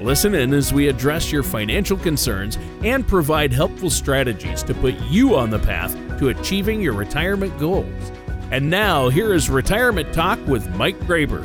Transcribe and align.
Listen 0.00 0.34
in 0.34 0.52
as 0.52 0.74
we 0.74 0.88
address 0.88 1.32
your 1.32 1.42
financial 1.42 1.96
concerns 1.96 2.58
and 2.84 3.08
provide 3.08 3.50
helpful 3.50 3.88
strategies 3.88 4.62
to 4.64 4.74
put 4.74 4.94
you 5.04 5.34
on 5.34 5.48
the 5.48 5.58
path 5.58 5.94
to 6.18 6.28
achieving 6.28 6.82
your 6.82 6.92
retirement 6.92 7.58
goals. 7.58 8.12
And 8.50 8.68
now, 8.68 9.08
here 9.08 9.32
is 9.32 9.48
Retirement 9.48 10.12
Talk 10.12 10.38
with 10.46 10.68
Mike 10.76 10.98
Graber. 11.00 11.42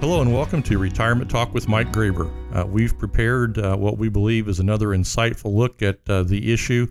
Hello, 0.00 0.22
and 0.22 0.34
welcome 0.34 0.60
to 0.64 0.76
Retirement 0.76 1.30
Talk 1.30 1.54
with 1.54 1.68
Mike 1.68 1.92
Graber. 1.92 2.32
Uh, 2.52 2.66
we've 2.66 2.98
prepared 2.98 3.58
uh, 3.58 3.76
what 3.76 3.96
we 3.96 4.08
believe 4.08 4.48
is 4.48 4.58
another 4.58 4.88
insightful 4.88 5.54
look 5.54 5.82
at 5.82 6.00
uh, 6.08 6.24
the 6.24 6.52
issue 6.52 6.88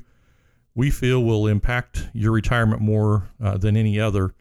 we 0.73 0.89
feel 0.89 1.21
will 1.21 1.47
impact 1.47 2.07
your 2.13 2.31
retirement 2.31 2.81
more 2.81 3.27
uh, 3.43 3.57
than 3.57 3.75
any 3.75 3.99
other 3.99 4.33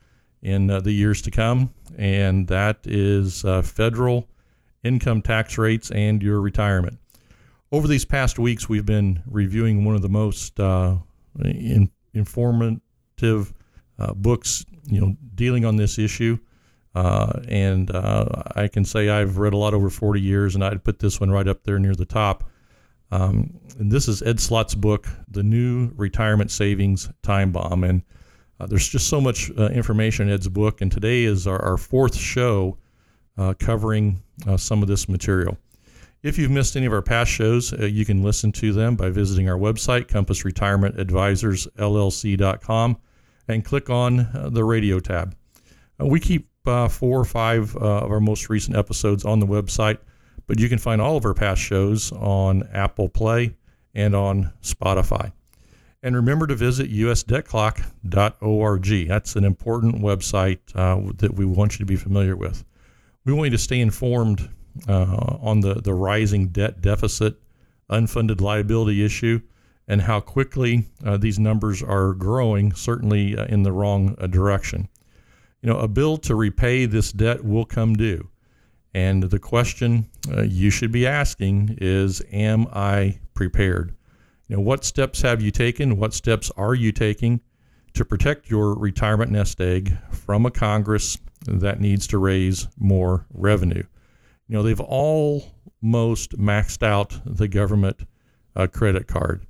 in 0.42 0.70
uh, 0.70 0.78
the 0.78 0.92
years 0.92 1.22
to 1.22 1.32
come, 1.32 1.74
and 1.98 2.46
that 2.46 2.78
is 2.84 3.44
uh, 3.44 3.62
federal 3.62 4.28
income 4.84 5.22
tax 5.22 5.58
rates 5.58 5.90
and 5.90 6.22
your 6.22 6.40
retirement. 6.40 6.98
Over 7.72 7.88
these 7.88 8.04
past 8.04 8.38
weeks, 8.38 8.68
we've 8.68 8.86
been 8.86 9.22
reviewing 9.26 9.84
one 9.84 9.96
of 9.96 10.02
the 10.02 10.08
most 10.08 10.58
in, 10.58 11.90
informative 12.14 13.52
uh, 13.98 14.12
books, 14.14 14.64
you 14.86 15.00
know, 15.00 15.16
dealing 15.34 15.64
on 15.64 15.76
this 15.76 15.98
issue. 15.98 16.38
Uh, 16.94 17.40
and 17.48 17.90
uh, 17.90 18.26
I 18.54 18.68
can 18.68 18.84
say 18.84 19.08
I've 19.08 19.38
read 19.38 19.52
a 19.52 19.56
lot 19.56 19.74
over 19.74 19.90
40 19.90 20.20
years, 20.20 20.54
and 20.54 20.64
I'd 20.64 20.84
put 20.84 21.00
this 21.00 21.20
one 21.20 21.30
right 21.30 21.48
up 21.48 21.64
there 21.64 21.78
near 21.78 21.94
the 21.94 22.04
top. 22.04 22.44
Um, 23.10 23.58
and 23.78 23.90
this 23.90 24.08
is 24.08 24.22
Ed 24.22 24.40
Slott's 24.40 24.74
book, 24.74 25.08
The 25.28 25.42
New 25.42 25.92
Retirement 25.96 26.50
Savings 26.50 27.10
Time 27.22 27.52
Bomb. 27.52 27.84
And 27.84 28.02
uh, 28.60 28.66
there's 28.66 28.88
just 28.88 29.08
so 29.08 29.20
much 29.20 29.50
uh, 29.58 29.68
information 29.68 30.28
in 30.28 30.34
Ed's 30.34 30.48
book. 30.48 30.80
And 30.80 30.90
today 30.90 31.24
is 31.24 31.46
our, 31.46 31.60
our 31.62 31.76
fourth 31.76 32.16
show 32.16 32.78
uh, 33.38 33.54
covering 33.58 34.20
some 34.56 34.82
of 34.82 34.88
this 34.88 35.08
material. 35.08 35.56
If 36.22 36.38
you've 36.38 36.50
missed 36.50 36.76
any 36.76 36.86
of 36.86 36.92
our 36.92 37.02
past 37.02 37.30
shows, 37.30 37.72
you 37.72 38.04
can 38.04 38.22
listen 38.22 38.52
to 38.52 38.72
them 38.72 38.96
by 38.96 39.10
visiting 39.10 39.48
our 39.48 39.58
website, 39.58 40.06
compassretirementadvisorsllc.com 40.06 42.96
and 43.48 43.64
click 43.64 43.90
on 43.90 44.20
uh, 44.20 44.48
the 44.50 44.62
radio 44.64 45.00
tab. 45.00 45.34
Uh, 46.00 46.06
we 46.06 46.20
keep 46.20 46.48
uh, 46.66 46.88
four 46.88 47.20
or 47.20 47.24
five 47.24 47.76
of 47.76 48.10
our 48.10 48.20
most 48.20 48.48
recent 48.48 48.76
episodes 48.76 49.24
on 49.24 49.40
the 49.40 49.46
website, 49.46 49.98
but 50.46 50.58
you 50.58 50.68
can 50.68 50.78
find 50.78 51.00
all 51.00 51.16
of 51.16 51.24
our 51.24 51.32
past 51.34 51.60
shows 51.60 52.10
on 52.12 52.68
Apple 52.72 53.08
Play 53.08 53.56
and 53.94 54.14
on 54.14 54.52
Spotify. 54.62 55.32
And 56.02 56.16
remember 56.16 56.46
to 56.46 56.54
visit 56.54 56.92
usdebtclock.org. 56.92 59.08
That's 59.08 59.36
an 59.36 59.44
important 59.44 59.96
website 59.96 60.58
uh, 60.74 61.12
that 61.16 61.34
we 61.34 61.46
want 61.46 61.72
you 61.72 61.78
to 61.78 61.86
be 61.86 61.96
familiar 61.96 62.36
with. 62.36 62.62
We 63.24 63.32
want 63.32 63.46
you 63.46 63.56
to 63.56 63.62
stay 63.62 63.80
informed 63.80 64.50
uh, 64.86 65.36
on 65.40 65.60
the, 65.60 65.74
the 65.74 65.94
rising 65.94 66.48
debt 66.48 66.82
deficit, 66.82 67.36
unfunded 67.88 68.42
liability 68.42 69.02
issue, 69.02 69.40
and 69.88 70.02
how 70.02 70.20
quickly 70.20 70.86
uh, 71.04 71.16
these 71.16 71.38
numbers 71.38 71.82
are 71.82 72.12
growing, 72.12 72.74
certainly 72.74 73.36
uh, 73.36 73.46
in 73.46 73.62
the 73.62 73.72
wrong 73.72 74.14
uh, 74.18 74.26
direction. 74.26 74.88
You 75.62 75.70
know, 75.70 75.78
a 75.78 75.88
bill 75.88 76.18
to 76.18 76.34
repay 76.34 76.84
this 76.84 77.12
debt 77.12 77.42
will 77.42 77.64
come 77.64 77.94
due. 77.94 78.28
And 78.92 79.22
the 79.22 79.38
question 79.38 80.08
uh, 80.30 80.42
you 80.42 80.70
should 80.70 80.92
be 80.92 81.06
asking 81.06 81.78
is 81.80 82.22
Am 82.30 82.66
I 82.72 83.20
prepared? 83.32 83.94
You 84.48 84.56
know, 84.56 84.62
what 84.62 84.84
steps 84.84 85.22
have 85.22 85.40
you 85.40 85.50
taken? 85.50 85.96
What 85.96 86.12
steps 86.12 86.50
are 86.56 86.74
you 86.74 86.92
taking 86.92 87.40
to 87.94 88.04
protect 88.04 88.50
your 88.50 88.74
retirement 88.74 89.30
nest 89.30 89.60
egg 89.60 89.96
from 90.10 90.46
a 90.46 90.50
Congress 90.50 91.18
that 91.46 91.80
needs 91.80 92.06
to 92.08 92.18
raise 92.18 92.68
more 92.78 93.26
revenue? 93.32 93.84
You 94.48 94.56
know, 94.56 94.62
they've 94.62 94.80
almost 94.80 96.38
maxed 96.38 96.82
out 96.82 97.18
the 97.24 97.48
government 97.48 98.00
uh, 98.54 98.66
credit 98.66 99.06
card. 99.06 99.46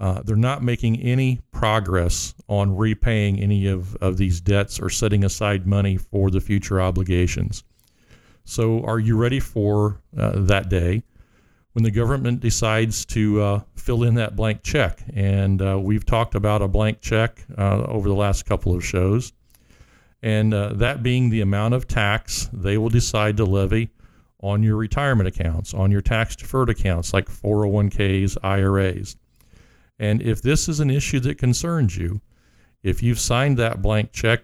Uh, 0.00 0.20
they're 0.24 0.34
not 0.34 0.64
making 0.64 1.00
any 1.00 1.40
progress 1.52 2.34
on 2.48 2.76
repaying 2.76 3.38
any 3.38 3.68
of, 3.68 3.94
of 3.96 4.16
these 4.16 4.40
debts 4.40 4.80
or 4.80 4.90
setting 4.90 5.24
aside 5.24 5.64
money 5.64 5.96
for 5.96 6.28
the 6.28 6.40
future 6.40 6.80
obligations. 6.80 7.62
So, 8.44 8.82
are 8.82 8.98
you 8.98 9.16
ready 9.16 9.38
for 9.38 10.00
uh, 10.16 10.32
that 10.34 10.68
day 10.68 11.04
when 11.72 11.82
the 11.82 11.90
government 11.90 12.40
decides 12.40 13.04
to 13.06 13.40
uh, 13.40 13.60
fill 13.74 14.02
in 14.02 14.14
that 14.14 14.36
blank 14.36 14.62
check? 14.62 15.02
And 15.14 15.60
uh, 15.60 15.78
we've 15.80 16.04
talked 16.04 16.34
about 16.34 16.62
a 16.62 16.68
blank 16.68 17.00
check 17.00 17.44
uh, 17.56 17.84
over 17.84 18.08
the 18.08 18.14
last 18.14 18.44
couple 18.46 18.74
of 18.74 18.84
shows, 18.84 19.32
and 20.22 20.54
uh, 20.54 20.72
that 20.74 21.02
being 21.02 21.30
the 21.30 21.40
amount 21.40 21.74
of 21.74 21.88
tax 21.88 22.48
they 22.52 22.78
will 22.78 22.90
decide 22.90 23.36
to 23.38 23.44
levy 23.44 23.90
on 24.42 24.62
your 24.62 24.76
retirement 24.76 25.28
accounts, 25.28 25.72
on 25.72 25.90
your 25.90 26.00
tax 26.00 26.34
deferred 26.34 26.68
accounts 26.68 27.14
like 27.14 27.26
401ks, 27.26 28.36
IRAs. 28.42 29.16
And 29.98 30.20
if 30.20 30.42
this 30.42 30.68
is 30.68 30.80
an 30.80 30.90
issue 30.90 31.20
that 31.20 31.38
concerns 31.38 31.96
you, 31.96 32.20
if 32.82 33.02
you've 33.02 33.20
signed 33.20 33.56
that 33.58 33.82
blank 33.82 34.12
check 34.12 34.42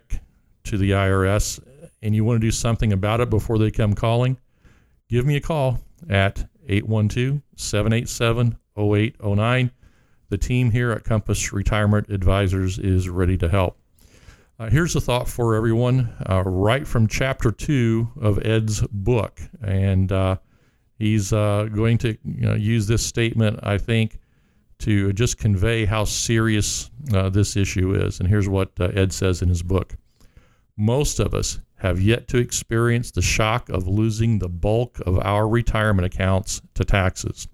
to 0.64 0.78
the 0.78 0.92
IRS 0.92 1.60
and 2.00 2.14
you 2.14 2.24
want 2.24 2.40
to 2.40 2.46
do 2.46 2.52
something 2.52 2.92
about 2.92 3.20
it 3.20 3.28
before 3.28 3.58
they 3.58 3.72
come 3.72 3.94
calling, 3.94 4.36
give 5.08 5.26
me 5.26 5.36
a 5.36 5.40
call 5.40 5.80
at 6.08 6.48
812 6.68 7.42
787 7.56 8.56
0809. 8.76 9.70
The 10.30 10.38
team 10.38 10.70
here 10.70 10.92
at 10.92 11.04
Compass 11.04 11.52
Retirement 11.52 12.10
Advisors 12.10 12.78
is 12.78 13.08
ready 13.08 13.38
to 13.38 13.48
help. 13.48 13.78
Uh, 14.58 14.68
here's 14.68 14.96
a 14.96 15.00
thought 15.00 15.28
for 15.28 15.54
everyone, 15.54 16.12
uh, 16.28 16.42
right 16.44 16.86
from 16.86 17.06
chapter 17.06 17.50
two 17.50 18.08
of 18.20 18.44
Ed's 18.44 18.82
book. 18.88 19.40
And 19.62 20.10
uh, 20.10 20.36
he's 20.98 21.32
uh, 21.32 21.68
going 21.72 21.98
to 21.98 22.18
you 22.24 22.46
know, 22.46 22.54
use 22.54 22.86
this 22.86 23.06
statement, 23.06 23.60
I 23.62 23.78
think, 23.78 24.18
to 24.80 25.12
just 25.12 25.38
convey 25.38 25.84
how 25.84 26.04
serious 26.04 26.90
uh, 27.14 27.28
this 27.30 27.56
issue 27.56 27.94
is. 27.94 28.20
And 28.20 28.28
here's 28.28 28.48
what 28.48 28.72
uh, 28.80 28.88
Ed 28.94 29.12
says 29.12 29.42
in 29.42 29.48
his 29.48 29.62
book 29.62 29.94
Most 30.76 31.20
of 31.20 31.34
us 31.34 31.60
have 31.78 32.00
yet 32.00 32.28
to 32.28 32.38
experience 32.38 33.10
the 33.10 33.22
shock 33.22 33.68
of 33.68 33.86
losing 33.86 34.38
the 34.38 34.48
bulk 34.48 35.00
of 35.06 35.18
our 35.20 35.48
retirement 35.48 36.06
accounts 36.06 36.60
to 36.74 36.84
taxes. 36.84 37.48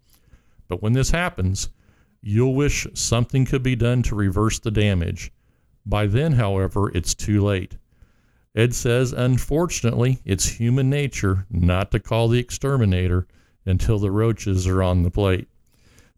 But 0.68 0.82
when 0.82 0.94
this 0.94 1.10
happens, 1.10 1.68
you'll 2.22 2.54
wish 2.54 2.86
something 2.94 3.44
could 3.44 3.62
be 3.62 3.76
done 3.76 4.02
to 4.04 4.14
reverse 4.14 4.58
the 4.58 4.70
damage. 4.70 5.30
By 5.84 6.06
then, 6.06 6.32
however, 6.32 6.90
it's 6.96 7.14
too 7.14 7.42
late. 7.42 7.76
Ed 8.56 8.74
says, 8.74 9.12
unfortunately, 9.12 10.20
it's 10.24 10.46
human 10.46 10.88
nature 10.88 11.46
not 11.50 11.90
to 11.90 12.00
call 12.00 12.28
the 12.28 12.38
exterminator 12.38 13.26
until 13.66 13.98
the 13.98 14.10
roaches 14.10 14.66
are 14.66 14.82
on 14.82 15.02
the 15.02 15.10
plate. 15.10 15.48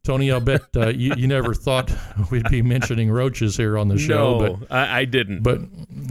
Tony, 0.07 0.31
I'll 0.31 0.41
bet 0.41 0.63
uh, 0.77 0.89
you, 0.89 1.15
you 1.17 1.27
never 1.27 1.53
thought 1.53 1.91
we'd 2.31 2.49
be 2.49 2.63
mentioning 2.63 3.11
roaches 3.11 3.57
here 3.57 3.77
on 3.77 3.89
the 3.89 3.99
show. 3.99 4.39
No, 4.39 4.55
but, 4.55 4.73
I, 4.73 5.01
I 5.01 5.05
didn't. 5.05 5.43
But 5.43 5.63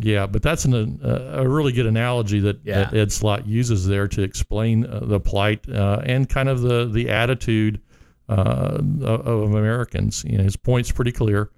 yeah, 0.01 0.27
but 0.27 0.43
that's 0.43 0.65
an, 0.65 0.99
uh, 1.01 1.41
a 1.41 1.47
really 1.47 1.71
good 1.71 1.85
analogy 1.85 2.41
that, 2.41 2.59
yeah. 2.65 2.83
that 2.83 2.93
Ed 2.93 3.11
Slott 3.13 3.47
uses 3.47 3.87
there 3.87 4.09
to 4.09 4.21
explain 4.21 4.85
uh, 4.85 4.99
the 5.03 5.21
plight 5.21 5.67
uh, 5.69 6.01
and 6.03 6.27
kind 6.27 6.49
of 6.49 6.61
the 6.61 6.85
the 6.87 7.09
attitude 7.09 7.79
uh, 8.27 8.79
of 9.01 9.53
Americans. 9.53 10.25
You 10.27 10.39
know, 10.39 10.43
his 10.43 10.57
point's 10.57 10.91
pretty 10.91 11.13
clear. 11.13 11.49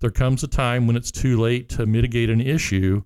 There 0.00 0.10
comes 0.10 0.42
a 0.42 0.48
time 0.48 0.86
when 0.86 0.96
it's 0.96 1.10
too 1.10 1.38
late 1.38 1.68
to 1.70 1.84
mitigate 1.84 2.30
an 2.30 2.40
issue 2.40 3.02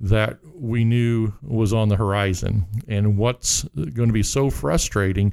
that 0.00 0.38
we 0.54 0.84
knew 0.84 1.32
was 1.42 1.72
on 1.72 1.88
the 1.88 1.96
horizon, 1.96 2.66
and 2.88 3.16
what's 3.16 3.64
going 3.74 4.10
to 4.10 4.12
be 4.12 4.22
so 4.22 4.50
frustrating 4.50 5.32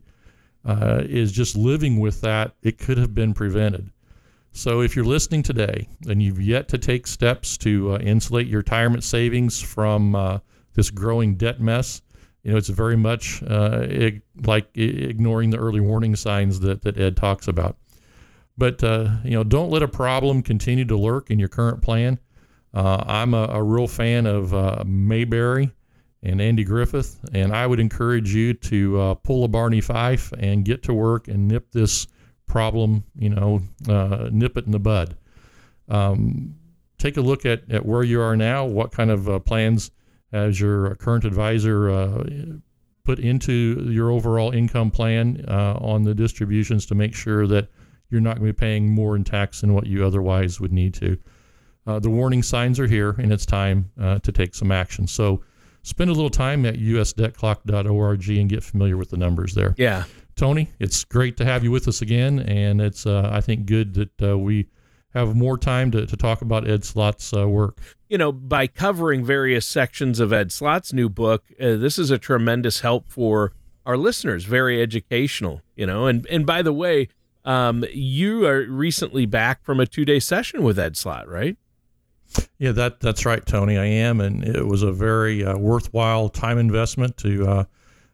uh, 0.66 1.04
is 1.06 1.32
just 1.32 1.56
living 1.56 2.00
with 2.00 2.22
that. 2.22 2.56
It 2.64 2.78
could 2.78 2.98
have 2.98 3.14
been 3.14 3.34
prevented. 3.34 3.92
So 4.52 4.82
if 4.82 4.96
you're 4.96 5.06
listening 5.06 5.44
today 5.44 5.90
and 6.08 6.24
you've 6.24 6.42
yet 6.42 6.70
to 6.70 6.78
take 6.78 7.08
steps 7.08 7.58
to 7.58 7.94
uh, 7.94 7.98
insulate 8.00 8.48
your 8.48 8.60
retirement 8.60 9.04
savings 9.04 9.62
from 9.62 10.16
uh, 10.16 10.40
this 10.74 10.90
growing 10.90 11.36
debt 11.36 11.60
mess, 11.60 12.02
you 12.44 12.52
know 12.52 12.58
it's 12.58 12.70
very 12.70 12.96
much 12.96 13.44
uh, 13.44 13.86
ig- 13.90 14.22
like 14.46 14.66
ignoring 14.76 15.50
the 15.50 15.58
early 15.58 15.82
warning 15.82 16.16
signs 16.16 16.62
that, 16.62 16.84
that 16.84 16.98
Ed 16.98 17.18
talks 17.18 17.48
about. 17.48 17.78
But 18.58 18.82
uh, 18.82 19.10
you 19.26 19.32
know, 19.32 19.44
don't 19.44 19.72
let 19.72 19.84
a 19.84 19.90
problem 19.90 20.42
continue 20.42 20.86
to 20.86 20.98
lurk 20.98 21.30
in 21.30 21.38
your 21.38 21.50
current 21.50 21.82
plan. 21.82 22.18
Uh, 22.74 23.04
I'm 23.06 23.34
a, 23.34 23.48
a, 23.52 23.64
real 23.64 23.88
fan 23.88 24.26
of 24.26 24.86
Mayberry 24.86 25.72
and 26.24 26.42
Andy 26.42 26.64
Griffith. 26.64 27.20
And 27.34 27.54
I 27.54 27.68
would 27.68 27.80
encourage 27.80 28.34
you 28.34 28.54
to 28.54 29.00
uh, 29.00 29.14
pull 29.16 29.44
a 29.44 29.48
Barney 29.48 29.82
Fife 29.82 30.34
and 30.38 30.66
get 30.66 30.84
to 30.84 30.94
work 30.94 31.28
and 31.28 31.48
nip 31.48 31.72
this 31.72 32.08
problem, 32.48 33.04
you 33.18 33.30
know, 33.30 33.62
uh, 33.88 34.30
nip 34.32 34.58
it 34.58 34.66
in 34.66 34.72
the 34.72 34.80
bud. 34.80 35.16
Um, 35.88 36.56
take 36.98 37.18
a 37.18 37.22
look 37.22 37.46
at, 37.46 37.70
at 37.72 37.86
where 37.86 38.04
you 38.04 38.22
are 38.22 38.36
now. 38.36 38.66
What 38.66 38.92
kind 38.92 39.12
of 39.12 39.30
uh, 39.30 39.40
plans 39.40 39.92
has 40.32 40.60
your 40.60 40.96
current 40.96 41.26
advisor 41.26 41.90
uh, 41.90 42.24
put 43.04 43.20
into 43.20 43.88
your 43.90 44.12
overall 44.12 44.52
income 44.52 44.92
plan 44.92 45.46
uh, 45.48 45.78
on 45.80 46.04
the 46.04 46.16
distributions 46.16 46.86
to 46.88 46.96
make 46.96 47.14
sure 47.14 47.46
that 47.48 47.70
you're 48.10 48.22
not 48.22 48.38
going 48.38 48.48
to 48.48 48.54
be 48.54 48.58
paying 48.58 48.90
more 48.90 49.16
in 49.16 49.24
tax 49.24 49.62
than 49.62 49.74
what 49.74 49.88
you 49.88 50.06
otherwise 50.06 50.60
would 50.60 50.74
need 50.74 50.94
to. 50.96 51.18
Uh, 51.88 52.00
the 52.00 52.10
warning 52.10 52.42
signs 52.42 52.80
are 52.80 52.88
here, 52.88 53.12
and 53.12 53.32
it's 53.32 53.46
time 53.46 53.92
to 53.98 54.32
take 54.32 54.56
some 54.56 54.72
action. 54.72 55.06
So 55.06 55.44
spend 55.86 56.10
a 56.10 56.14
little 56.14 56.30
time 56.30 56.66
at 56.66 56.76
usdebtclock.org 56.76 58.30
and 58.30 58.50
get 58.50 58.64
familiar 58.64 58.98
with 58.98 59.12
the 59.12 59.18
numbers 59.18 59.54
there. 59.54 59.76
Yeah. 59.78 60.06
Tony, 60.36 60.70
it's 60.80 61.04
great 61.04 61.38
to 61.38 61.46
have 61.46 61.64
you 61.64 61.72
with 61.72 61.88
us 61.88 62.02
again, 62.02 62.40
and 62.40 62.82
it's 62.82 63.06
uh, 63.06 63.30
I 63.32 63.40
think 63.40 63.66
good 63.66 63.94
that 63.94 64.22
uh, 64.22 64.38
we 64.38 64.68
have 65.14 65.34
more 65.34 65.58
time 65.58 65.92
to, 65.92 66.06
to 66.06 66.18
talk 66.18 66.42
about 66.42 66.68
Ed 66.68 66.84
Slott's 66.84 67.34
uh, 67.34 67.48
work. 67.48 67.80
You 68.10 68.18
know, 68.18 68.34
by 68.34 68.68
covering 68.68 69.24
various 69.24 69.66
sections 69.66 70.20
of 70.20 70.34
Ed 70.34 70.52
Slott's 70.52 70.92
new 70.92 71.08
book, 71.08 71.46
uh, 71.60 71.78
this 71.78 71.98
is 71.98 72.12
a 72.12 72.18
tremendous 72.18 72.82
help 72.82 73.08
for 73.08 73.54
our 73.86 73.96
listeners. 73.96 74.44
Very 74.44 74.82
educational, 74.82 75.62
you 75.76 75.86
know. 75.86 76.08
And 76.08 76.26
and 76.28 76.46
by 76.46 76.62
the 76.62 76.74
way, 76.74 77.08
um, 77.46 77.86
you 77.94 78.46
are 78.46 78.64
recently 78.64 79.26
back 79.26 79.64
from 79.64 79.80
a 79.80 79.86
two 79.86 80.04
day 80.04 80.20
session 80.20 80.64
with 80.64 80.78
Ed 80.78 80.98
Slott, 80.98 81.30
right? 81.30 81.56
Yeah, 82.58 82.72
that 82.72 83.00
that's 83.00 83.26
right, 83.26 83.46
Tony. 83.46 83.78
I 83.78 83.86
am, 83.86 84.22
and 84.22 84.44
it 84.44 84.66
was 84.66 84.82
a 84.84 84.92
very 84.92 85.44
uh, 85.44 85.58
worthwhile 85.58 86.30
time 86.30 86.58
investment 86.58 87.18
to 87.18 87.48
uh, 87.48 87.64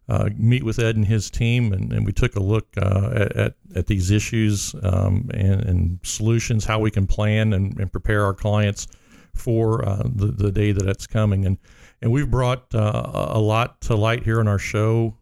uh, 0.10 0.30
meet 0.36 0.64
with 0.64 0.80
Ed 0.80 0.96
and 0.96 1.06
his 1.06 1.30
team, 1.30 1.74
and, 1.74 1.94
and 1.94 2.06
we 2.06 2.12
took 2.12 2.36
a 2.36 2.40
look 2.40 2.68
uh, 2.78 3.28
at, 3.36 3.56
at 3.76 3.88
these 3.88 4.12
issues 4.12 4.76
um, 4.84 5.30
and, 5.34 5.62
and, 5.62 6.00
solutions, 6.04 6.66
how 6.66 6.80
we 6.80 6.92
can 6.92 7.08
plan 7.08 7.54
and, 7.54 7.80
and 7.80 7.92
prepare 7.92 8.26
our 8.26 8.34
clients 8.34 8.88
for 9.36 9.88
uh, 9.88 10.04
the, 10.04 10.28
the 10.28 10.52
day 10.52 10.72
that 10.72 10.88
it's 10.88 11.08
coming. 11.08 11.46
And 11.46 11.58
and 12.02 12.12
we've 12.12 12.30
brought 12.30 12.74
uh, 12.74 13.12
a 13.14 13.40
lot 13.40 13.80
to 13.82 13.96
light 13.96 14.24
here 14.24 14.40
on 14.40 14.48
our 14.48 14.58
show 14.58 15.16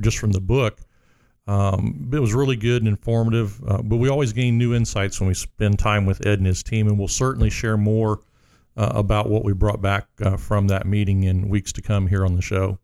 just 0.00 0.16
from 0.16 0.32
the 0.32 0.40
book. 0.40 0.80
Um, 1.46 2.10
it 2.10 2.18
was 2.18 2.32
really 2.32 2.56
good 2.56 2.80
and 2.80 2.88
informative, 2.88 3.60
but 3.60 3.96
we 3.96 4.08
always 4.08 4.32
gain 4.32 4.56
new 4.56 4.74
insights 4.74 5.20
when 5.20 5.28
we 5.28 5.34
spend 5.34 5.78
time 5.78 6.06
with 6.06 6.26
Ed 6.26 6.38
and 6.38 6.46
his 6.46 6.62
team, 6.62 6.88
and 6.88 6.98
we'll 6.98 7.06
certainly 7.06 7.50
share 7.50 7.76
more 7.76 8.20
uh, 8.76 8.92
about 8.94 9.28
what 9.28 9.44
we 9.44 9.52
brought 9.52 9.80
back 9.80 10.06
uh, 10.22 10.36
from 10.36 10.68
that 10.68 10.86
meeting 10.86 11.24
in 11.24 11.48
weeks 11.48 11.72
to 11.72 11.82
come 11.82 12.06
here 12.06 12.24
on 12.24 12.34
the 12.34 12.42
show. 12.42 12.78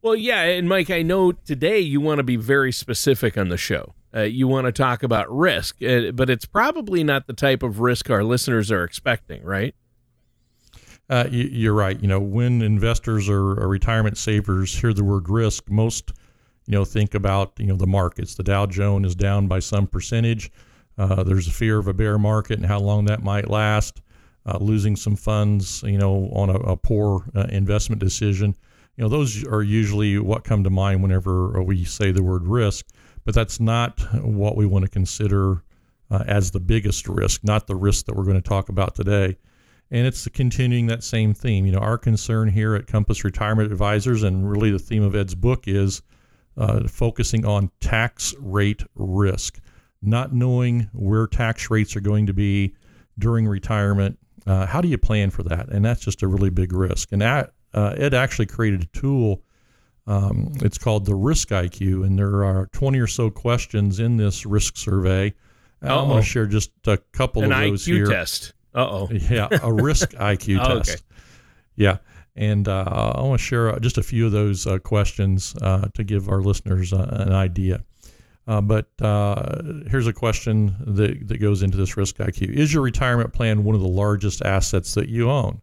Well, 0.00 0.14
yeah, 0.14 0.42
and 0.42 0.68
Mike, 0.68 0.90
I 0.90 1.02
know 1.02 1.32
today 1.32 1.80
you 1.80 2.00
want 2.00 2.18
to 2.18 2.22
be 2.22 2.36
very 2.36 2.72
specific 2.72 3.36
on 3.36 3.48
the 3.48 3.56
show. 3.56 3.94
Uh, 4.14 4.22
you 4.22 4.48
want 4.48 4.66
to 4.66 4.72
talk 4.72 5.02
about 5.02 5.30
risk, 5.30 5.82
uh, 5.82 6.12
but 6.12 6.30
it's 6.30 6.46
probably 6.46 7.04
not 7.04 7.26
the 7.26 7.32
type 7.32 7.62
of 7.62 7.80
risk 7.80 8.08
our 8.08 8.24
listeners 8.24 8.70
are 8.70 8.84
expecting, 8.84 9.42
right? 9.42 9.74
Uh, 11.10 11.26
you, 11.30 11.70
are 11.70 11.74
right. 11.74 12.00
You 12.00 12.08
know, 12.08 12.20
when 12.20 12.62
investors 12.62 13.28
or, 13.28 13.60
or 13.60 13.68
retirement 13.68 14.16
savers 14.16 14.78
hear 14.78 14.92
the 14.92 15.04
word 15.04 15.28
risk, 15.28 15.68
most 15.68 16.12
you 16.66 16.72
know 16.72 16.84
think 16.84 17.14
about 17.14 17.52
you 17.58 17.66
know 17.66 17.76
the 17.76 17.86
markets. 17.86 18.34
The 18.34 18.42
Dow 18.42 18.66
Jones 18.66 19.08
is 19.08 19.14
down 19.14 19.48
by 19.48 19.58
some 19.58 19.86
percentage. 19.86 20.50
Uh, 20.96 21.22
there's 21.22 21.48
a 21.48 21.52
fear 21.52 21.78
of 21.78 21.86
a 21.86 21.94
bear 21.94 22.18
market 22.18 22.58
and 22.58 22.66
how 22.66 22.78
long 22.78 23.06
that 23.06 23.22
might 23.22 23.48
last 23.48 24.00
uh, 24.48 24.56
losing 24.60 24.96
some 24.96 25.14
funds, 25.14 25.82
you 25.82 25.98
know, 25.98 26.30
on 26.32 26.48
a, 26.48 26.54
a 26.54 26.76
poor 26.76 27.28
uh, 27.36 27.46
investment 27.50 28.00
decision. 28.00 28.54
You 28.96 29.04
know, 29.04 29.08
those 29.08 29.46
are 29.46 29.62
usually 29.62 30.18
what 30.18 30.44
come 30.44 30.64
to 30.64 30.70
mind 30.70 31.02
whenever 31.02 31.62
we 31.62 31.84
say 31.84 32.12
the 32.12 32.22
word 32.22 32.46
risk, 32.46 32.86
but 33.24 33.34
that's 33.34 33.60
not 33.60 34.00
what 34.22 34.56
we 34.56 34.64
want 34.64 34.86
to 34.86 34.90
consider 34.90 35.62
uh, 36.10 36.24
as 36.26 36.50
the 36.50 36.60
biggest 36.60 37.08
risk, 37.08 37.44
not 37.44 37.66
the 37.66 37.76
risk 37.76 38.06
that 38.06 38.16
we're 38.16 38.24
going 38.24 38.40
to 38.40 38.48
talk 38.48 38.70
about 38.70 38.94
today. 38.94 39.36
And 39.90 40.06
it's 40.06 40.26
continuing 40.28 40.86
that 40.86 41.04
same 41.04 41.34
theme. 41.34 41.66
You 41.66 41.72
know, 41.72 41.78
our 41.78 41.98
concern 41.98 42.48
here 42.48 42.74
at 42.74 42.86
Compass 42.86 43.24
Retirement 43.24 43.70
Advisors, 43.70 44.22
and 44.22 44.50
really 44.50 44.70
the 44.70 44.78
theme 44.78 45.02
of 45.02 45.14
Ed's 45.14 45.34
book 45.34 45.68
is 45.68 46.00
uh, 46.56 46.88
focusing 46.88 47.44
on 47.44 47.70
tax 47.80 48.34
rate 48.38 48.82
risk, 48.94 49.60
not 50.00 50.32
knowing 50.32 50.88
where 50.92 51.26
tax 51.26 51.70
rates 51.70 51.94
are 51.96 52.00
going 52.00 52.26
to 52.26 52.34
be 52.34 52.74
during 53.18 53.46
retirement 53.46 54.18
uh, 54.50 54.66
how 54.66 54.80
do 54.80 54.88
you 54.88 54.98
plan 54.98 55.30
for 55.30 55.42
that? 55.44 55.68
And 55.68 55.84
that's 55.84 56.00
just 56.00 56.22
a 56.22 56.28
really 56.28 56.50
big 56.50 56.72
risk. 56.72 57.12
And 57.12 57.22
that, 57.22 57.52
uh, 57.74 57.94
Ed 57.96 58.14
actually 58.14 58.46
created 58.46 58.82
a 58.82 58.98
tool. 58.98 59.42
Um, 60.06 60.52
it's 60.62 60.78
called 60.78 61.04
the 61.04 61.14
Risk 61.14 61.48
IQ, 61.50 62.06
and 62.06 62.18
there 62.18 62.44
are 62.44 62.66
20 62.72 62.98
or 62.98 63.06
so 63.06 63.30
questions 63.30 64.00
in 64.00 64.16
this 64.16 64.46
risk 64.46 64.76
survey. 64.78 65.34
Uh, 65.84 66.00
I'm 66.02 66.08
going 66.08 66.22
to 66.22 66.26
share 66.26 66.46
just 66.46 66.70
a 66.86 66.96
couple 67.12 67.42
An 67.44 67.52
of 67.52 67.58
those 67.58 67.86
IQ 67.86 67.94
here. 67.94 68.06
test. 68.06 68.54
Uh 68.74 68.86
oh. 68.88 69.08
Yeah, 69.12 69.48
a 69.62 69.72
risk 69.72 70.10
IQ 70.12 70.60
oh, 70.64 70.78
test. 70.78 70.90
Okay. 70.90 71.02
Yeah. 71.76 71.98
And 72.34 72.68
uh, 72.68 72.84
I 73.16 73.22
want 73.22 73.40
to 73.40 73.44
share 73.44 73.78
just 73.80 73.98
a 73.98 74.02
few 74.02 74.26
of 74.26 74.32
those 74.32 74.66
uh, 74.66 74.78
questions 74.78 75.56
uh, 75.60 75.88
to 75.94 76.04
give 76.04 76.28
our 76.28 76.40
listeners 76.40 76.92
an 76.92 77.32
idea. 77.32 77.82
Uh, 78.48 78.62
but 78.62 78.88
uh, 79.02 79.60
here's 79.90 80.06
a 80.06 80.12
question 80.12 80.74
that, 80.80 81.28
that 81.28 81.36
goes 81.36 81.62
into 81.62 81.76
this 81.76 81.98
risk 81.98 82.16
IQ 82.16 82.50
Is 82.50 82.72
your 82.72 82.82
retirement 82.82 83.34
plan 83.34 83.62
one 83.62 83.74
of 83.74 83.82
the 83.82 83.88
largest 83.88 84.40
assets 84.40 84.94
that 84.94 85.10
you 85.10 85.30
own? 85.30 85.60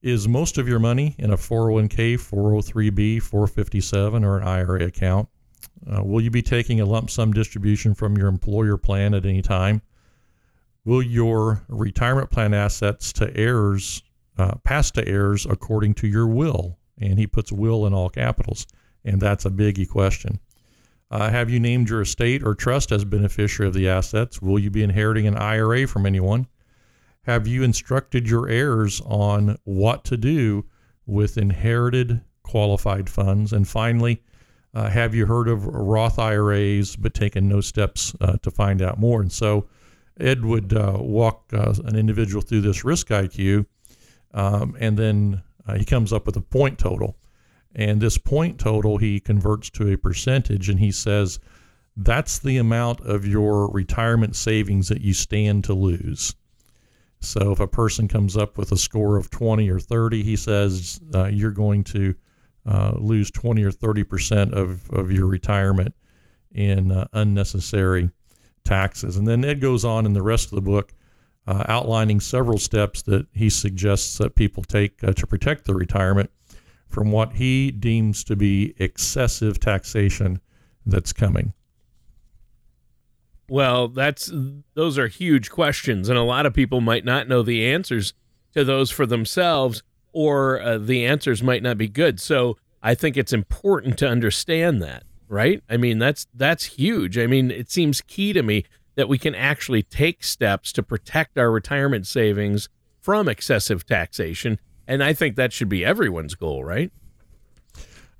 Is 0.00 0.28
most 0.28 0.58
of 0.58 0.68
your 0.68 0.78
money 0.78 1.16
in 1.18 1.32
a 1.32 1.36
401k, 1.36 2.14
403b, 2.14 3.20
457, 3.20 4.24
or 4.24 4.38
an 4.38 4.46
IRA 4.46 4.84
account? 4.84 5.28
Uh, 5.92 6.04
will 6.04 6.20
you 6.20 6.30
be 6.30 6.40
taking 6.40 6.80
a 6.80 6.86
lump 6.86 7.10
sum 7.10 7.32
distribution 7.32 7.94
from 7.94 8.16
your 8.16 8.28
employer 8.28 8.76
plan 8.76 9.12
at 9.12 9.26
any 9.26 9.42
time? 9.42 9.82
Will 10.84 11.02
your 11.02 11.64
retirement 11.68 12.30
plan 12.30 12.54
assets 12.54 13.12
to 13.14 13.36
heirs 13.36 14.02
uh, 14.38 14.54
pass 14.62 14.92
to 14.92 15.06
heirs 15.06 15.46
according 15.46 15.94
to 15.94 16.06
your 16.06 16.28
will? 16.28 16.78
And 16.98 17.18
he 17.18 17.26
puts 17.26 17.50
will 17.50 17.86
in 17.86 17.92
all 17.92 18.08
capitals. 18.08 18.68
And 19.04 19.20
that's 19.20 19.44
a 19.44 19.50
biggie 19.50 19.88
question. 19.88 20.38
Uh, 21.10 21.28
have 21.28 21.50
you 21.50 21.58
named 21.58 21.88
your 21.88 22.02
estate 22.02 22.42
or 22.44 22.54
trust 22.54 22.92
as 22.92 23.04
beneficiary 23.04 23.66
of 23.66 23.74
the 23.74 23.88
assets? 23.88 24.40
Will 24.40 24.58
you 24.58 24.70
be 24.70 24.82
inheriting 24.82 25.26
an 25.26 25.36
IRA 25.36 25.86
from 25.86 26.06
anyone? 26.06 26.46
Have 27.24 27.46
you 27.46 27.62
instructed 27.62 28.28
your 28.28 28.48
heirs 28.48 29.02
on 29.04 29.58
what 29.64 30.04
to 30.04 30.16
do 30.16 30.64
with 31.06 31.36
inherited 31.36 32.20
qualified 32.44 33.10
funds? 33.10 33.52
And 33.52 33.66
finally, 33.66 34.22
uh, 34.72 34.88
have 34.88 35.14
you 35.14 35.26
heard 35.26 35.48
of 35.48 35.66
Roth 35.66 36.18
IRAs 36.18 36.94
but 36.94 37.12
taken 37.12 37.48
no 37.48 37.60
steps 37.60 38.14
uh, 38.20 38.36
to 38.42 38.50
find 38.50 38.80
out 38.80 38.98
more? 38.98 39.20
And 39.20 39.32
so 39.32 39.68
Ed 40.20 40.44
would 40.44 40.72
uh, 40.72 40.98
walk 41.00 41.52
uh, 41.52 41.74
an 41.84 41.96
individual 41.96 42.40
through 42.40 42.60
this 42.60 42.84
risk 42.84 43.08
IQ, 43.08 43.66
um, 44.32 44.76
and 44.78 44.96
then 44.96 45.42
uh, 45.66 45.74
he 45.74 45.84
comes 45.84 46.12
up 46.12 46.26
with 46.26 46.36
a 46.36 46.40
point 46.40 46.78
total. 46.78 47.16
And 47.74 48.00
this 48.00 48.18
point 48.18 48.58
total 48.58 48.98
he 48.98 49.20
converts 49.20 49.70
to 49.70 49.92
a 49.92 49.96
percentage 49.96 50.68
and 50.68 50.80
he 50.80 50.90
says 50.90 51.38
that's 51.96 52.38
the 52.38 52.56
amount 52.56 53.00
of 53.00 53.26
your 53.26 53.70
retirement 53.70 54.36
savings 54.36 54.88
that 54.88 55.02
you 55.02 55.12
stand 55.12 55.64
to 55.64 55.74
lose. 55.74 56.34
So 57.20 57.52
if 57.52 57.60
a 57.60 57.68
person 57.68 58.08
comes 58.08 58.36
up 58.36 58.56
with 58.56 58.72
a 58.72 58.78
score 58.78 59.16
of 59.16 59.30
20 59.30 59.68
or 59.68 59.78
30, 59.78 60.22
he 60.22 60.36
says 60.36 61.00
uh, 61.14 61.26
you're 61.26 61.50
going 61.50 61.84
to 61.84 62.14
uh, 62.66 62.92
lose 62.96 63.30
20 63.30 63.62
or 63.62 63.70
30 63.70 64.04
percent 64.04 64.54
of, 64.54 64.90
of 64.90 65.12
your 65.12 65.26
retirement 65.26 65.94
in 66.52 66.90
uh, 66.90 67.06
unnecessary 67.12 68.10
taxes. 68.64 69.16
And 69.16 69.26
then 69.26 69.44
Ed 69.44 69.60
goes 69.60 69.84
on 69.84 70.06
in 70.06 70.12
the 70.12 70.22
rest 70.22 70.46
of 70.46 70.56
the 70.56 70.62
book 70.62 70.92
uh, 71.46 71.64
outlining 71.68 72.20
several 72.20 72.58
steps 72.58 73.02
that 73.02 73.26
he 73.32 73.50
suggests 73.50 74.18
that 74.18 74.34
people 74.34 74.62
take 74.62 75.02
uh, 75.02 75.12
to 75.12 75.26
protect 75.26 75.64
their 75.64 75.74
retirement 75.74 76.30
from 76.90 77.12
what 77.12 77.34
he 77.34 77.70
deems 77.70 78.24
to 78.24 78.36
be 78.36 78.74
excessive 78.78 79.58
taxation 79.60 80.40
that's 80.84 81.12
coming? 81.12 81.54
Well, 83.48 83.88
that's 83.88 84.30
those 84.74 84.98
are 84.98 85.08
huge 85.08 85.50
questions, 85.50 86.08
and 86.08 86.18
a 86.18 86.22
lot 86.22 86.46
of 86.46 86.54
people 86.54 86.80
might 86.80 87.04
not 87.04 87.28
know 87.28 87.42
the 87.42 87.66
answers 87.66 88.12
to 88.54 88.64
those 88.64 88.90
for 88.90 89.06
themselves, 89.06 89.82
or 90.12 90.60
uh, 90.60 90.78
the 90.78 91.04
answers 91.06 91.42
might 91.42 91.62
not 91.62 91.78
be 91.78 91.88
good. 91.88 92.20
So 92.20 92.56
I 92.82 92.94
think 92.94 93.16
it's 93.16 93.32
important 93.32 93.98
to 93.98 94.08
understand 94.08 94.82
that, 94.82 95.04
right? 95.28 95.62
I 95.68 95.76
mean, 95.76 95.98
that's 95.98 96.26
that's 96.34 96.64
huge. 96.64 97.18
I 97.18 97.26
mean, 97.26 97.50
it 97.50 97.70
seems 97.70 98.00
key 98.00 98.32
to 98.32 98.42
me 98.42 98.64
that 98.94 99.08
we 99.08 99.18
can 99.18 99.34
actually 99.34 99.82
take 99.82 100.22
steps 100.22 100.72
to 100.72 100.82
protect 100.82 101.38
our 101.38 101.50
retirement 101.50 102.06
savings 102.06 102.68
from 103.00 103.28
excessive 103.28 103.86
taxation 103.86 104.58
and 104.90 105.04
I 105.04 105.12
think 105.12 105.36
that 105.36 105.52
should 105.52 105.68
be 105.68 105.84
everyone's 105.84 106.34
goal, 106.34 106.64
right? 106.64 106.90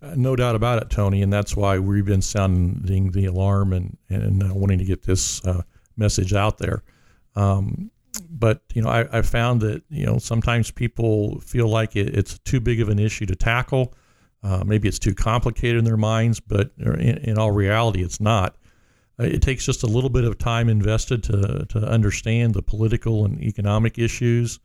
Uh, 0.01 0.15
no 0.15 0.37
doubt 0.37 0.55
about 0.55 0.81
it, 0.81 0.89
Tony, 0.89 1.21
and 1.21 1.33
that's 1.33 1.57
why 1.57 1.81
we've 1.81 2.07
been 2.07 2.23
sounding 2.23 3.11
the 3.11 3.27
alarm 3.27 3.73
and 3.73 3.99
and 4.09 4.43
uh, 4.43 4.55
wanting 4.55 4.79
to 4.79 4.85
get 4.85 5.03
this 5.03 5.45
uh, 5.45 5.63
message 5.97 6.33
out 6.33 6.59
there. 6.59 6.85
Um, 7.35 7.91
but 8.31 8.63
you 8.73 8.83
know, 8.83 8.89
I, 8.89 9.19
I, 9.19 9.23
found 9.23 9.61
that 9.63 9.83
you 9.91 10.07
know 10.07 10.19
sometimes 10.19 10.71
people 10.71 11.41
feel 11.41 11.69
like 11.69 11.97
it, 11.97 12.17
it's 12.17 12.39
too 12.39 12.61
big 12.61 12.81
of 12.81 12.89
an 12.89 13.01
issue 13.01 13.27
to 13.27 13.35
tackle. 13.35 13.93
Uh, 14.43 14.63
maybe 14.65 14.87
it's 14.87 14.99
too 14.99 15.15
complicated 15.15 15.77
in 15.77 15.85
their 15.85 15.97
minds, 15.97 16.39
but 16.39 16.71
in, 16.79 17.19
in 17.19 17.37
all 17.37 17.51
reality, 17.51 18.03
it's 18.03 18.21
not. 18.21 18.57
Uh, 19.19 19.25
it 19.25 19.43
takes 19.43 19.67
just 19.67 19.83
a 19.83 19.87
little 19.87 20.09
bit 20.09 20.25
of 20.25 20.39
time 20.39 20.69
invested 20.69 21.23
to, 21.25 21.67
to 21.69 21.79
understand 21.81 22.55
the 22.55 22.63
political 22.63 23.25
and 23.25 23.43
economic 23.43 23.99
issues 23.99 24.61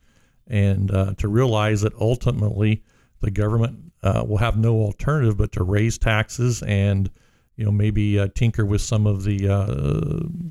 and 0.46 0.90
uh, 0.90 1.14
to 1.18 1.28
realize 1.28 1.80
that 1.80 1.94
ultimately 1.94 2.82
the 3.20 3.30
government 3.30 3.92
uh, 4.02 4.24
will 4.26 4.38
have 4.38 4.56
no 4.56 4.76
alternative 4.76 5.36
but 5.36 5.52
to 5.52 5.64
raise 5.64 5.98
taxes 5.98 6.62
and 6.62 7.10
you 7.56 7.64
know 7.64 7.72
maybe 7.72 8.18
uh, 8.18 8.28
tinker 8.34 8.64
with 8.64 8.80
some 8.80 9.06
of 9.06 9.24
the 9.24 9.48
uh, 9.48 9.66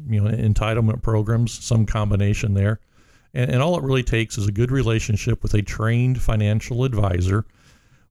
you 0.08 0.22
know 0.22 0.30
entitlement 0.30 1.02
programs, 1.02 1.64
some 1.64 1.86
combination 1.86 2.54
there. 2.54 2.80
And, 3.34 3.52
and 3.52 3.62
all 3.62 3.78
it 3.78 3.84
really 3.84 4.04
takes 4.04 4.38
is 4.38 4.48
a 4.48 4.52
good 4.52 4.72
relationship 4.72 5.44
with 5.44 5.54
a 5.54 5.62
trained 5.62 6.22
financial 6.22 6.84
advisor, 6.84 7.46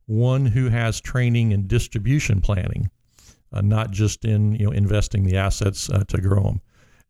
one 0.06 0.46
who 0.46 0.68
has 0.68 1.00
training 1.00 1.52
in 1.52 1.66
distribution 1.66 2.40
planning, 2.40 2.90
uh, 3.52 3.60
not 3.60 3.90
just 3.90 4.24
in 4.24 4.52
you 4.54 4.66
know 4.66 4.72
investing 4.72 5.24
the 5.24 5.36
assets 5.36 5.90
uh, 5.90 6.04
to 6.08 6.20
grow 6.20 6.42
them. 6.44 6.60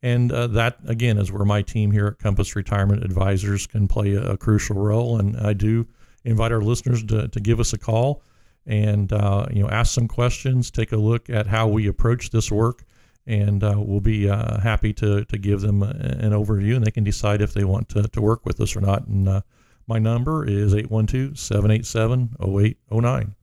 And 0.04 0.30
uh, 0.30 0.46
that 0.48 0.76
again 0.86 1.16
is 1.16 1.32
where 1.32 1.46
my 1.46 1.62
team 1.62 1.90
here 1.90 2.08
at 2.08 2.18
Compass 2.18 2.54
Retirement 2.54 3.02
Advisors 3.02 3.66
can 3.66 3.88
play 3.88 4.12
a, 4.12 4.32
a 4.32 4.36
crucial 4.36 4.76
role. 4.76 5.18
And 5.18 5.34
I 5.38 5.54
do 5.54 5.86
invite 6.24 6.52
our 6.52 6.60
listeners 6.60 7.02
to, 7.04 7.28
to 7.28 7.40
give 7.40 7.58
us 7.58 7.72
a 7.72 7.78
call 7.78 8.22
and 8.66 9.10
uh, 9.14 9.46
you 9.50 9.62
know 9.62 9.70
ask 9.70 9.94
some 9.94 10.06
questions, 10.06 10.70
take 10.70 10.92
a 10.92 10.98
look 10.98 11.30
at 11.30 11.46
how 11.46 11.68
we 11.68 11.86
approach 11.86 12.28
this 12.28 12.52
work, 12.52 12.84
and 13.26 13.64
uh, 13.64 13.76
we'll 13.78 14.00
be 14.00 14.28
uh, 14.28 14.60
happy 14.60 14.92
to 14.92 15.24
to 15.24 15.38
give 15.38 15.62
them 15.62 15.82
an 15.82 16.32
overview, 16.32 16.76
and 16.76 16.84
they 16.84 16.90
can 16.90 17.04
decide 17.04 17.40
if 17.40 17.54
they 17.54 17.64
want 17.64 17.88
to, 17.88 18.02
to 18.02 18.20
work 18.20 18.44
with 18.44 18.60
us 18.60 18.76
or 18.76 18.82
not. 18.82 19.06
And 19.06 19.26
uh, 19.26 19.40
my 19.86 19.98
number 19.98 20.46
is 20.46 20.74
812-787-0809. 20.74 23.34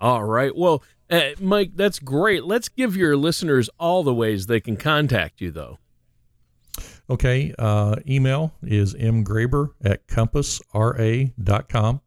All 0.00 0.24
right. 0.24 0.56
Well, 0.56 0.84
uh, 1.10 1.30
Mike, 1.40 1.72
that's 1.74 1.98
great. 1.98 2.44
Let's 2.44 2.68
give 2.68 2.96
your 2.96 3.16
listeners 3.16 3.68
all 3.80 4.04
the 4.04 4.14
ways 4.14 4.46
they 4.46 4.60
can 4.60 4.76
contact 4.76 5.40
you, 5.40 5.50
though. 5.50 5.80
Okay. 7.10 7.54
Uh, 7.58 7.96
email 8.06 8.54
is 8.62 8.94
mgraber 8.94 9.70
at 9.82 10.06
compassra.com 10.06 12.00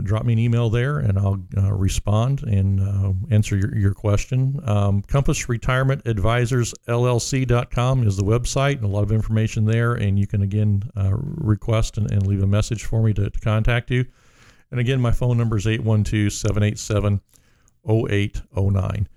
drop 0.00 0.24
me 0.24 0.32
an 0.32 0.38
email 0.38 0.70
there 0.70 0.98
and 0.98 1.18
I'll 1.18 1.42
uh, 1.56 1.72
respond 1.72 2.42
and 2.44 2.80
uh, 2.80 3.12
answer 3.30 3.56
your, 3.56 3.76
your 3.76 3.94
question. 3.94 4.58
Um, 4.64 5.02
Compass 5.02 5.48
Retirement 5.48 6.06
Advisors 6.06 6.72
LLC.com 6.88 8.06
is 8.06 8.16
the 8.16 8.22
website 8.22 8.76
and 8.76 8.84
a 8.84 8.88
lot 8.88 9.02
of 9.02 9.12
information 9.12 9.66
there. 9.66 9.92
And 9.94 10.18
you 10.18 10.26
can 10.26 10.42
again 10.42 10.90
uh, 10.96 11.10
request 11.12 11.98
and, 11.98 12.10
and, 12.10 12.26
leave 12.26 12.42
a 12.42 12.46
message 12.46 12.84
for 12.84 13.02
me 13.02 13.12
to, 13.14 13.28
to, 13.28 13.40
contact 13.40 13.90
you. 13.90 14.06
And 14.70 14.80
again, 14.80 15.00
my 15.00 15.10
phone 15.10 15.36
number 15.36 15.58
is 15.58 15.66
812 15.66 16.32
787 16.32 17.20
0809. 17.86 19.08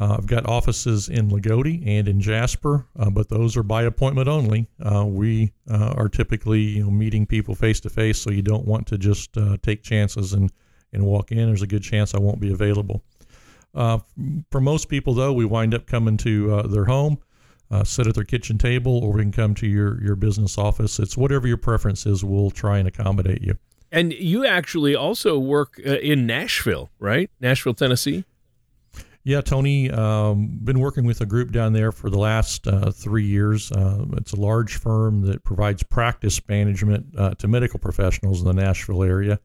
Uh, 0.00 0.16
I've 0.16 0.26
got 0.26 0.48
offices 0.48 1.10
in 1.10 1.28
Loogootee 1.28 1.86
and 1.86 2.08
in 2.08 2.22
Jasper, 2.22 2.86
uh, 2.98 3.10
but 3.10 3.28
those 3.28 3.54
are 3.54 3.62
by 3.62 3.82
appointment 3.82 4.28
only. 4.28 4.66
Uh, 4.82 5.04
we 5.04 5.52
uh, 5.70 5.92
are 5.94 6.08
typically 6.08 6.60
you 6.60 6.84
know, 6.84 6.90
meeting 6.90 7.26
people 7.26 7.54
face 7.54 7.80
to 7.80 7.90
face, 7.90 8.18
so 8.18 8.30
you 8.30 8.40
don't 8.40 8.64
want 8.64 8.86
to 8.86 8.96
just 8.96 9.36
uh, 9.36 9.58
take 9.62 9.82
chances 9.82 10.32
and, 10.32 10.50
and 10.94 11.04
walk 11.04 11.32
in. 11.32 11.46
There's 11.46 11.60
a 11.60 11.66
good 11.66 11.82
chance 11.82 12.14
I 12.14 12.18
won't 12.18 12.40
be 12.40 12.50
available. 12.50 13.04
Uh, 13.74 13.98
for 14.50 14.62
most 14.62 14.88
people, 14.88 15.12
though, 15.12 15.34
we 15.34 15.44
wind 15.44 15.74
up 15.74 15.86
coming 15.86 16.16
to 16.18 16.62
their 16.62 16.86
home, 16.86 17.18
sit 17.84 18.06
at 18.06 18.14
their 18.14 18.24
kitchen 18.24 18.56
table, 18.56 19.04
or 19.04 19.12
we 19.12 19.20
can 19.20 19.32
come 19.32 19.54
to 19.56 19.66
your, 19.66 20.02
your 20.02 20.16
business 20.16 20.56
office. 20.56 20.98
It's 20.98 21.14
whatever 21.14 21.46
your 21.46 21.58
preference 21.58 22.06
is, 22.06 22.24
we'll 22.24 22.50
try 22.50 22.78
and 22.78 22.88
accommodate 22.88 23.42
you. 23.42 23.58
And 23.92 24.14
you 24.14 24.46
actually 24.46 24.94
also 24.94 25.38
work 25.38 25.78
in 25.78 26.26
Nashville, 26.26 26.90
right? 26.98 27.30
Nashville, 27.38 27.74
Tennessee? 27.74 28.24
Yeah, 29.22 29.42
Tony, 29.42 29.90
um, 29.90 30.58
been 30.64 30.80
working 30.80 31.04
with 31.04 31.20
a 31.20 31.26
group 31.26 31.52
down 31.52 31.74
there 31.74 31.92
for 31.92 32.08
the 32.08 32.18
last 32.18 32.66
uh, 32.66 32.90
three 32.90 33.26
years. 33.26 33.70
Uh, 33.70 34.06
it's 34.16 34.32
a 34.32 34.40
large 34.40 34.78
firm 34.78 35.20
that 35.26 35.44
provides 35.44 35.82
practice 35.82 36.40
management 36.48 37.06
uh, 37.18 37.34
to 37.34 37.46
medical 37.46 37.78
professionals 37.78 38.40
in 38.40 38.46
the 38.46 38.54
Nashville 38.54 39.02
area. 39.02 39.38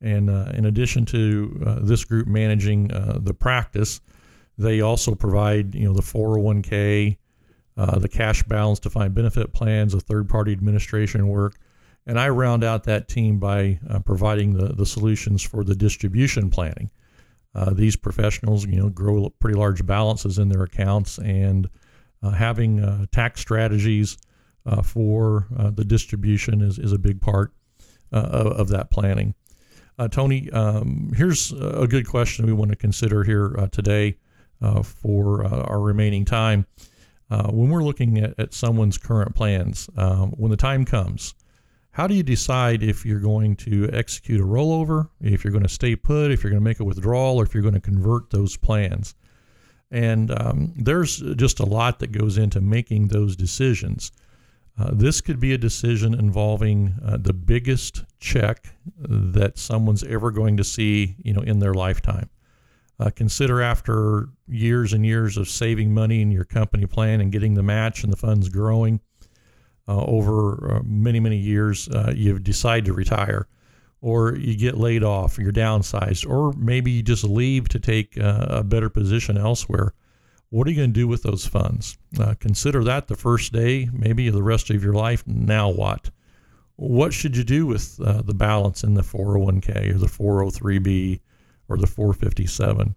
And 0.00 0.30
uh, 0.30 0.52
in 0.54 0.64
addition 0.64 1.04
to 1.06 1.62
uh, 1.66 1.78
this 1.82 2.04
group 2.04 2.26
managing 2.26 2.90
uh, 2.90 3.18
the 3.20 3.34
practice, 3.34 4.00
they 4.56 4.80
also 4.80 5.14
provide, 5.14 5.74
you 5.74 5.84
know, 5.84 5.92
the 5.92 6.02
401k, 6.02 7.18
the 7.76 8.08
cash 8.08 8.42
balance 8.44 8.80
defined 8.80 9.14
benefit 9.14 9.52
plans, 9.52 9.92
the 9.92 10.00
third-party 10.00 10.52
administration 10.52 11.28
work, 11.28 11.58
and 12.06 12.18
I 12.18 12.30
round 12.30 12.64
out 12.64 12.84
that 12.84 13.08
team 13.08 13.38
by 13.38 13.78
providing 14.04 14.54
the 14.54 14.74
the 14.74 14.86
solutions 14.86 15.42
for 15.42 15.64
the 15.64 15.74
distribution 15.74 16.50
planning. 16.50 16.90
Uh, 17.54 17.72
these 17.74 17.96
professionals, 17.96 18.66
you 18.66 18.76
know, 18.76 18.88
grow 18.88 19.28
pretty 19.38 19.58
large 19.58 19.84
balances 19.84 20.38
in 20.38 20.48
their 20.48 20.62
accounts, 20.62 21.18
and 21.18 21.68
uh, 22.22 22.30
having 22.30 22.82
uh, 22.82 23.06
tax 23.12 23.40
strategies 23.40 24.16
uh, 24.64 24.80
for 24.80 25.48
the 25.74 25.84
distribution 25.84 26.62
is, 26.62 26.78
is 26.78 26.92
a 26.92 26.98
big 26.98 27.20
part 27.20 27.52
of, 28.12 28.46
of, 28.52 28.68
that 28.68 28.90
planning. 28.90 29.34
Tony, 30.10 30.50
um, 30.50 31.10
here's 31.16 31.52
a 31.52 31.86
good 31.88 32.08
question 32.08 32.46
we 32.46 32.52
want 32.52 32.70
to 32.70 32.76
consider 32.76 33.24
here 33.24 33.68
today 33.72 34.16
for 34.84 35.44
our 35.44 35.80
remaining 35.80 36.24
time. 36.24 36.66
when 37.28 37.68
we're 37.68 37.82
looking 37.82 38.18
at, 38.18 38.38
at 38.38 38.54
someone's 38.54 38.98
current 38.98 39.34
plans, 39.34 39.90
um, 39.96 40.30
when 40.32 40.50
the 40.50 40.56
time 40.56 40.84
comes, 40.84 41.34
how 41.92 42.06
do 42.06 42.14
you 42.14 42.22
decide 42.22 42.82
if 42.82 43.04
you're 43.04 43.20
going 43.20 43.54
to 43.56 43.88
execute 43.92 44.40
a 44.40 44.44
rollover, 44.44 45.10
if 45.20 45.44
you're 45.44 45.52
going 45.52 45.62
to 45.62 45.68
stay 45.68 45.94
put, 45.94 46.30
if 46.30 46.42
you're 46.42 46.50
going 46.50 46.62
to 46.62 46.64
make 46.64 46.80
a 46.80 46.84
withdrawal, 46.84 47.36
or 47.36 47.44
if 47.44 47.52
you're 47.52 47.62
going 47.62 47.74
to 47.74 47.80
convert 47.80 48.30
those 48.30 48.56
plans? 48.56 49.14
And 49.90 50.30
um, 50.40 50.72
there's 50.74 51.18
just 51.36 51.60
a 51.60 51.66
lot 51.66 51.98
that 51.98 52.10
goes 52.10 52.38
into 52.38 52.62
making 52.62 53.08
those 53.08 53.36
decisions. 53.36 54.10
Uh, 54.78 54.90
this 54.94 55.20
could 55.20 55.38
be 55.38 55.52
a 55.52 55.58
decision 55.58 56.14
involving 56.14 56.94
uh, 57.04 57.18
the 57.18 57.34
biggest 57.34 58.04
check 58.18 58.74
that 58.96 59.58
someone's 59.58 60.02
ever 60.04 60.30
going 60.30 60.56
to 60.56 60.64
see, 60.64 61.16
you 61.22 61.34
know, 61.34 61.42
in 61.42 61.58
their 61.58 61.74
lifetime. 61.74 62.30
Uh, 62.98 63.10
consider 63.10 63.60
after 63.60 64.30
years 64.48 64.94
and 64.94 65.04
years 65.04 65.36
of 65.36 65.46
saving 65.46 65.92
money 65.92 66.22
in 66.22 66.30
your 66.30 66.44
company 66.44 66.86
plan 66.86 67.20
and 67.20 67.32
getting 67.32 67.52
the 67.52 67.62
match 67.62 68.02
and 68.02 68.10
the 68.10 68.16
funds 68.16 68.48
growing 68.48 68.98
over 69.88 70.76
uh, 70.76 70.82
many, 70.84 71.20
many 71.20 71.36
years, 71.36 71.88
uh, 71.88 72.12
you 72.14 72.38
decide 72.38 72.84
to 72.84 72.92
retire, 72.92 73.46
or 74.00 74.36
you 74.36 74.56
get 74.56 74.76
laid 74.76 75.04
off, 75.04 75.38
you're 75.38 75.52
downsized, 75.52 76.28
or 76.28 76.52
maybe 76.54 76.90
you 76.90 77.02
just 77.02 77.24
leave 77.24 77.68
to 77.68 77.78
take 77.78 78.18
uh, 78.18 78.46
a 78.48 78.64
better 78.64 78.88
position 78.88 79.38
elsewhere. 79.38 79.94
What 80.50 80.66
are 80.66 80.70
you 80.70 80.76
going 80.76 80.92
to 80.92 81.00
do 81.00 81.08
with 81.08 81.22
those 81.22 81.46
funds? 81.46 81.96
Uh, 82.20 82.34
consider 82.38 82.84
that 82.84 83.08
the 83.08 83.16
first 83.16 83.52
day, 83.52 83.88
maybe 83.92 84.28
the 84.28 84.42
rest 84.42 84.70
of 84.70 84.84
your 84.84 84.92
life. 84.92 85.26
Now 85.26 85.70
what? 85.70 86.10
What 86.76 87.12
should 87.12 87.36
you 87.36 87.44
do 87.44 87.66
with 87.66 87.98
uh, 88.04 88.22
the 88.22 88.34
balance 88.34 88.82
in 88.82 88.94
the 88.94 89.02
401k 89.02 89.94
or 89.94 89.98
the 89.98 90.06
403b 90.06 91.20
or 91.68 91.76
the 91.76 91.86
457? 91.86 92.94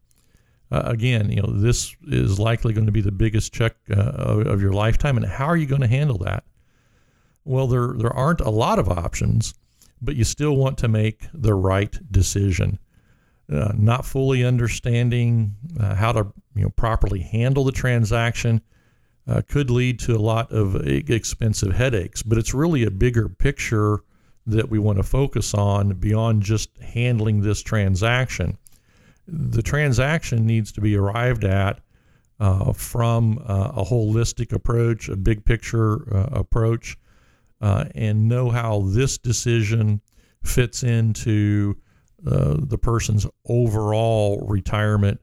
Uh, 0.71 0.81
again, 0.85 1.29
you 1.29 1.41
know, 1.41 1.51
this 1.51 1.95
is 2.07 2.39
likely 2.39 2.73
going 2.73 2.87
to 2.87 2.91
be 2.91 3.01
the 3.01 3.11
biggest 3.11 3.53
check 3.53 3.75
uh, 3.91 4.01
of, 4.01 4.61
your 4.61 4.73
lifetime. 4.73 5.15
And 5.15 5.25
how 5.25 5.45
are 5.45 5.55
you 5.55 5.67
going 5.67 5.81
to 5.81 5.87
handle 5.87 6.17
that? 6.19 6.43
Well, 7.45 7.67
there 7.67 7.93
there 7.95 8.13
aren't 8.13 8.41
a 8.41 8.49
lot 8.49 8.79
of 8.79 8.89
options, 8.89 9.53
but 10.01 10.15
you 10.15 10.23
still 10.23 10.55
want 10.55 10.79
to 10.79 10.87
make 10.87 11.27
the 11.31 11.53
right 11.53 11.95
decision. 12.11 12.79
Uh, 13.51 13.71
not 13.77 14.03
fully 14.03 14.43
understanding 14.43 15.55
uh, 15.79 15.93
how 15.93 16.11
to 16.11 16.33
you 16.55 16.63
know 16.63 16.69
properly 16.71 17.19
handle 17.19 17.63
the 17.63 17.71
transaction 17.71 18.61
uh, 19.27 19.41
could 19.47 19.69
lead 19.69 19.99
to 19.99 20.15
a 20.15 20.17
lot 20.17 20.51
of 20.51 20.75
expensive 20.87 21.73
headaches. 21.73 22.23
But 22.23 22.39
it's 22.39 22.55
really 22.55 22.83
a 22.83 22.91
bigger 22.91 23.29
picture 23.29 23.99
that 24.47 24.69
we 24.69 24.79
want 24.79 24.97
to 24.97 25.03
focus 25.03 25.53
on 25.53 25.93
beyond 25.93 26.41
just 26.41 26.75
handling 26.79 27.41
this 27.41 27.61
transaction. 27.61 28.57
The 29.27 29.63
transaction 29.63 30.45
needs 30.47 30.71
to 30.73 30.81
be 30.81 30.95
arrived 30.95 31.43
at 31.43 31.79
uh, 32.39 32.73
from 32.73 33.39
uh, 33.45 33.71
a 33.75 33.83
holistic 33.83 34.51
approach, 34.51 35.09
a 35.09 35.15
big 35.15 35.45
picture 35.45 36.15
uh, 36.15 36.29
approach 36.31 36.97
uh, 37.61 37.85
and 37.95 38.27
know 38.27 38.49
how 38.49 38.81
this 38.87 39.17
decision 39.17 40.01
fits 40.43 40.83
into 40.83 41.75
uh, 42.25 42.55
the 42.59 42.77
person's 42.77 43.27
overall 43.47 44.45
retirement 44.47 45.19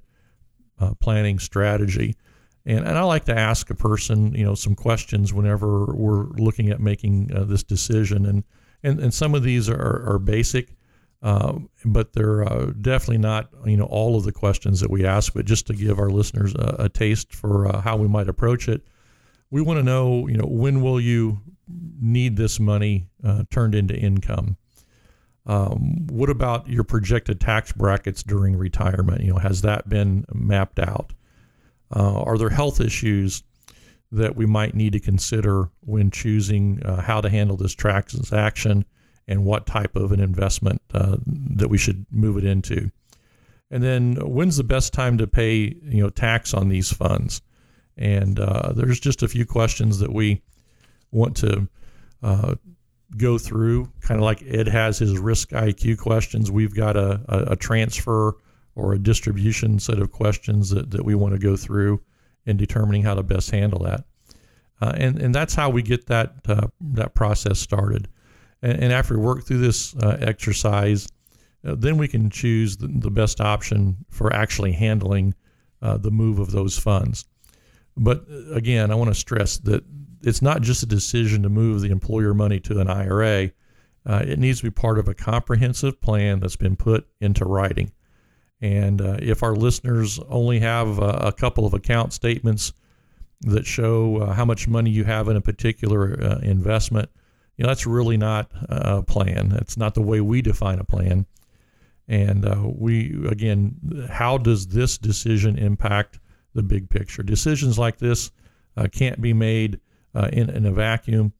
uh, 0.78 0.94
planning 0.94 1.38
strategy. 1.38 2.16
And, 2.64 2.86
and 2.86 2.96
I 2.96 3.02
like 3.02 3.24
to 3.24 3.36
ask 3.36 3.70
a 3.70 3.74
person, 3.74 4.34
you 4.34 4.44
know, 4.44 4.54
some 4.54 4.74
questions 4.74 5.32
whenever 5.32 5.86
we're 5.86 6.26
looking 6.30 6.70
at 6.70 6.80
making 6.80 7.30
uh, 7.34 7.44
this 7.44 7.62
decision. 7.62 8.26
And, 8.26 8.44
and, 8.82 9.00
and 9.00 9.14
some 9.14 9.34
of 9.34 9.42
these 9.42 9.68
are, 9.68 10.08
are 10.08 10.18
basic, 10.18 10.74
uh, 11.22 11.58
but 11.84 12.12
they're 12.12 12.44
uh, 12.44 12.72
definitely 12.80 13.18
not, 13.18 13.48
you 13.66 13.76
know, 13.76 13.84
all 13.84 14.16
of 14.16 14.24
the 14.24 14.32
questions 14.32 14.80
that 14.80 14.90
we 14.90 15.04
ask. 15.04 15.34
But 15.34 15.44
just 15.44 15.66
to 15.68 15.74
give 15.74 15.98
our 15.98 16.10
listeners 16.10 16.54
a, 16.54 16.76
a 16.80 16.88
taste 16.88 17.34
for 17.34 17.80
how 17.80 17.96
we 17.96 18.08
might 18.08 18.28
approach 18.28 18.68
it, 18.68 18.82
we 19.50 19.60
want 19.60 19.78
to 19.78 19.84
know, 19.84 20.28
you 20.28 20.36
know, 20.36 20.46
when 20.46 20.82
will 20.82 21.00
you 21.00 21.40
need 21.68 22.36
this 22.36 22.60
money 22.60 23.08
uh, 23.24 23.44
turned 23.50 23.74
into 23.74 23.94
income. 23.94 24.56
Um, 25.46 26.06
what 26.06 26.30
about 26.30 26.68
your 26.68 26.84
projected 26.84 27.40
tax 27.40 27.72
brackets 27.72 28.22
during 28.22 28.56
retirement? 28.56 29.22
You 29.22 29.32
know, 29.32 29.38
has 29.38 29.62
that 29.62 29.88
been 29.88 30.24
mapped 30.32 30.78
out? 30.78 31.12
Uh, 31.94 32.22
are 32.22 32.38
there 32.38 32.50
health 32.50 32.80
issues 32.80 33.42
that 34.12 34.36
we 34.36 34.46
might 34.46 34.74
need 34.74 34.92
to 34.92 35.00
consider 35.00 35.70
when 35.80 36.10
choosing 36.10 36.82
uh, 36.84 37.00
how 37.00 37.20
to 37.20 37.28
handle 37.28 37.56
this 37.56 37.74
transaction 37.74 38.84
and 39.26 39.44
what 39.44 39.66
type 39.66 39.96
of 39.96 40.12
an 40.12 40.20
investment 40.20 40.80
uh, 40.92 41.16
that 41.26 41.68
we 41.68 41.78
should 41.78 42.06
move 42.10 42.36
it 42.36 42.44
into? 42.44 42.90
And 43.70 43.82
then 43.82 44.16
when's 44.16 44.58
the 44.58 44.64
best 44.64 44.92
time 44.92 45.16
to 45.18 45.26
pay 45.26 45.74
you 45.82 46.02
know 46.02 46.10
tax 46.10 46.54
on 46.54 46.68
these 46.68 46.92
funds? 46.92 47.40
And 47.96 48.38
uh, 48.38 48.72
there's 48.74 49.00
just 49.00 49.22
a 49.22 49.28
few 49.28 49.46
questions 49.46 49.98
that 49.98 50.12
we 50.12 50.42
want 51.12 51.36
to 51.38 51.68
uh, 52.22 52.54
go 53.16 53.38
through, 53.38 53.90
kind 54.00 54.18
of 54.18 54.24
like 54.24 54.42
Ed 54.46 54.68
has 54.68 54.98
his 54.98 55.18
risk 55.18 55.50
IQ 55.50 55.98
questions. 55.98 56.50
We've 56.50 56.74
got 56.74 56.96
a, 56.96 57.20
a, 57.28 57.52
a, 57.52 57.56
transfer 57.56 58.36
or 58.74 58.94
a 58.94 58.98
distribution 58.98 59.78
set 59.78 59.98
of 59.98 60.10
questions 60.10 60.70
that, 60.70 60.90
that 60.90 61.04
we 61.04 61.14
want 61.14 61.34
to 61.34 61.38
go 61.38 61.56
through 61.56 62.00
in 62.46 62.56
determining 62.56 63.02
how 63.02 63.14
to 63.14 63.22
best 63.22 63.50
handle 63.50 63.80
that. 63.80 64.04
Uh, 64.80 64.92
and, 64.96 65.20
and 65.20 65.34
that's 65.34 65.54
how 65.54 65.70
we 65.70 65.82
get 65.82 66.06
that, 66.06 66.34
uh, 66.48 66.66
that 66.80 67.14
process 67.14 67.58
started. 67.58 68.08
And, 68.62 68.84
and, 68.84 68.92
after 68.92 69.16
we 69.16 69.24
work 69.24 69.44
through 69.44 69.58
this 69.58 69.94
uh, 69.96 70.16
exercise, 70.20 71.06
uh, 71.64 71.76
then 71.76 71.98
we 71.98 72.08
can 72.08 72.30
choose 72.30 72.76
the, 72.76 72.88
the, 72.88 73.10
best 73.10 73.40
option 73.40 73.96
for 74.10 74.32
actually 74.32 74.72
handling 74.72 75.34
uh, 75.82 75.98
the 75.98 76.10
move 76.10 76.40
of 76.40 76.50
those 76.50 76.76
funds. 76.76 77.26
But 77.96 78.24
uh, 78.28 78.54
again, 78.54 78.90
I 78.90 78.96
want 78.96 79.10
to 79.10 79.14
stress 79.14 79.58
that 79.58 79.84
it's 80.22 80.42
not 80.42 80.62
just 80.62 80.82
a 80.82 80.86
decision 80.86 81.42
to 81.42 81.48
move 81.48 81.80
the 81.80 81.90
employer 81.90 82.34
money 82.34 82.60
to 82.60 82.80
an 82.80 82.88
IRA. 82.88 83.50
Uh, 84.04 84.22
it 84.26 84.38
needs 84.38 84.58
to 84.58 84.64
be 84.64 84.70
part 84.70 84.98
of 84.98 85.08
a 85.08 85.14
comprehensive 85.14 86.00
plan 86.00 86.40
that's 86.40 86.56
been 86.56 86.76
put 86.76 87.06
into 87.20 87.44
writing. 87.44 87.92
And 88.60 89.00
uh, 89.00 89.16
if 89.20 89.42
our 89.42 89.54
listeners 89.54 90.20
only 90.28 90.60
have 90.60 90.98
a 90.98 91.32
couple 91.32 91.66
of 91.66 91.74
account 91.74 92.12
statements 92.12 92.72
that 93.40 93.66
show 93.66 94.18
uh, 94.18 94.32
how 94.32 94.44
much 94.44 94.68
money 94.68 94.90
you 94.90 95.02
have 95.02 95.28
in 95.28 95.36
a 95.36 95.40
particular 95.40 96.16
uh, 96.22 96.38
investment, 96.38 97.10
you 97.56 97.64
know 97.64 97.68
that's 97.68 97.86
really 97.86 98.16
not 98.16 98.50
a 98.68 99.02
plan. 99.02 99.48
That's 99.48 99.76
not 99.76 99.94
the 99.94 100.02
way 100.02 100.20
we 100.20 100.42
define 100.42 100.78
a 100.78 100.84
plan. 100.84 101.26
And 102.06 102.46
uh, 102.46 102.62
we 102.64 103.26
again, 103.28 104.08
how 104.08 104.38
does 104.38 104.68
this 104.68 104.96
decision 104.96 105.58
impact 105.58 106.20
the 106.54 106.62
big 106.62 106.88
picture? 106.88 107.24
Decisions 107.24 107.80
like 107.80 107.98
this 107.98 108.30
can't 108.92 109.20
be 109.20 109.32
made 109.32 109.80
uh, 110.14 110.28
in, 110.32 110.50
in 110.50 110.66
a 110.66 110.72
vacuum. 110.72 111.32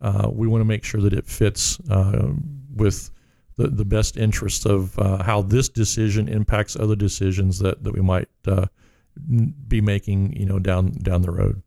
Uh, 0.00 0.30
we 0.32 0.48
want 0.48 0.60
to 0.60 0.66
make 0.66 0.84
sure 0.84 1.00
that 1.00 1.12
it 1.12 1.26
fits 1.26 1.78
uh, 1.90 2.30
with 2.74 3.10
the, 3.56 3.68
the 3.68 3.84
best 3.84 4.16
interests 4.16 4.64
of 4.64 4.98
uh, 4.98 5.22
how 5.22 5.42
this 5.42 5.68
decision 5.68 6.28
impacts 6.28 6.76
other 6.76 6.96
decisions 6.96 7.58
that, 7.58 7.84
that 7.84 7.92
we 7.92 8.00
might 8.00 8.28
uh, 8.46 8.66
be 9.68 9.80
making, 9.80 10.32
you 10.34 10.46
know, 10.46 10.58
down 10.58 10.92
down 10.92 11.22
the 11.22 11.30
road. 11.30 11.62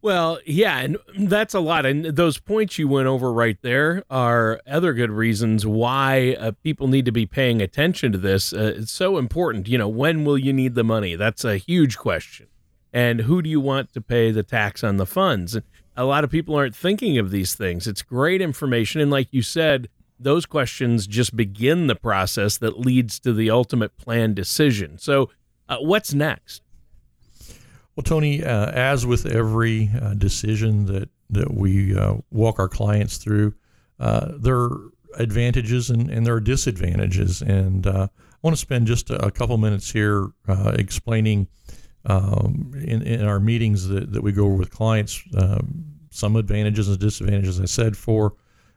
Well, 0.00 0.38
yeah, 0.46 0.78
and 0.78 0.96
that's 1.18 1.54
a 1.54 1.60
lot. 1.60 1.84
And 1.84 2.04
those 2.04 2.38
points 2.38 2.78
you 2.78 2.86
went 2.86 3.08
over 3.08 3.32
right 3.32 3.58
there 3.62 4.04
are 4.08 4.60
other 4.66 4.92
good 4.92 5.10
reasons 5.10 5.66
why 5.66 6.36
uh, 6.38 6.52
people 6.62 6.86
need 6.86 7.04
to 7.04 7.12
be 7.12 7.26
paying 7.26 7.60
attention 7.60 8.12
to 8.12 8.18
this. 8.18 8.52
Uh, 8.52 8.74
it's 8.76 8.92
so 8.92 9.18
important. 9.18 9.68
You 9.68 9.76
know, 9.76 9.88
when 9.88 10.24
will 10.24 10.38
you 10.38 10.52
need 10.52 10.76
the 10.76 10.84
money? 10.84 11.16
That's 11.16 11.44
a 11.44 11.56
huge 11.56 11.98
question 11.98 12.46
and 12.92 13.22
who 13.22 13.42
do 13.42 13.50
you 13.50 13.60
want 13.60 13.92
to 13.92 14.00
pay 14.00 14.30
the 14.30 14.42
tax 14.42 14.82
on 14.82 14.96
the 14.96 15.06
funds? 15.06 15.54
And 15.54 15.64
a 15.96 16.04
lot 16.04 16.24
of 16.24 16.30
people 16.30 16.54
aren't 16.54 16.76
thinking 16.76 17.18
of 17.18 17.30
these 17.30 17.54
things. 17.54 17.86
It's 17.86 18.02
great 18.02 18.40
information. 18.40 19.00
And 19.00 19.10
like 19.10 19.28
you 19.32 19.42
said, 19.42 19.88
those 20.18 20.46
questions 20.46 21.06
just 21.06 21.36
begin 21.36 21.86
the 21.86 21.94
process 21.94 22.58
that 22.58 22.78
leads 22.78 23.18
to 23.20 23.32
the 23.32 23.50
ultimate 23.50 23.96
plan 23.96 24.34
decision. 24.34 24.98
So, 24.98 25.30
uh, 25.68 25.78
what's 25.78 26.14
next? 26.14 26.62
Well, 27.94 28.04
Tony, 28.04 28.44
uh, 28.44 28.70
as 28.70 29.04
with 29.04 29.26
every 29.26 29.90
uh, 30.00 30.14
decision 30.14 30.86
that, 30.86 31.10
that 31.30 31.52
we 31.52 31.96
uh, 31.96 32.14
walk 32.30 32.58
our 32.58 32.68
clients 32.68 33.18
through, 33.18 33.54
uh, 34.00 34.32
there 34.38 34.56
are 34.56 34.90
advantages 35.14 35.90
and, 35.90 36.08
and 36.08 36.24
there 36.24 36.34
are 36.34 36.40
disadvantages. 36.40 37.42
And 37.42 37.86
uh, 37.86 38.08
I 38.14 38.36
want 38.40 38.56
to 38.56 38.60
spend 38.60 38.86
just 38.86 39.10
a, 39.10 39.26
a 39.26 39.30
couple 39.30 39.58
minutes 39.58 39.90
here 39.90 40.28
explaining 40.46 41.48
um, 42.04 42.72
in, 42.74 43.02
in 43.02 43.24
our 43.24 43.40
meetings 43.40 43.88
that, 43.88 44.12
that 44.12 44.22
we 44.22 44.32
go 44.32 44.46
over 44.46 44.54
with 44.54 44.70
clients, 44.70 45.22
um, 45.36 45.84
some 46.10 46.36
advantages 46.36 46.88
and 46.88 46.98
disadvantages. 46.98 47.60
I 47.60 47.66
said, 47.66 47.96
for 47.96 48.34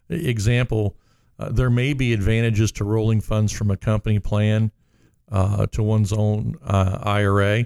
example, 0.09 0.97
uh, 1.39 1.49
there 1.51 1.69
may 1.69 1.93
be 1.93 2.13
advantages 2.13 2.71
to 2.73 2.83
rolling 2.83 3.21
funds 3.21 3.51
from 3.51 3.71
a 3.71 3.77
company 3.77 4.19
plan 4.19 4.71
uh, 5.31 5.65
to 5.67 5.81
one's 5.81 6.13
own 6.13 6.55
uh, 6.63 6.99
IRA, 7.03 7.65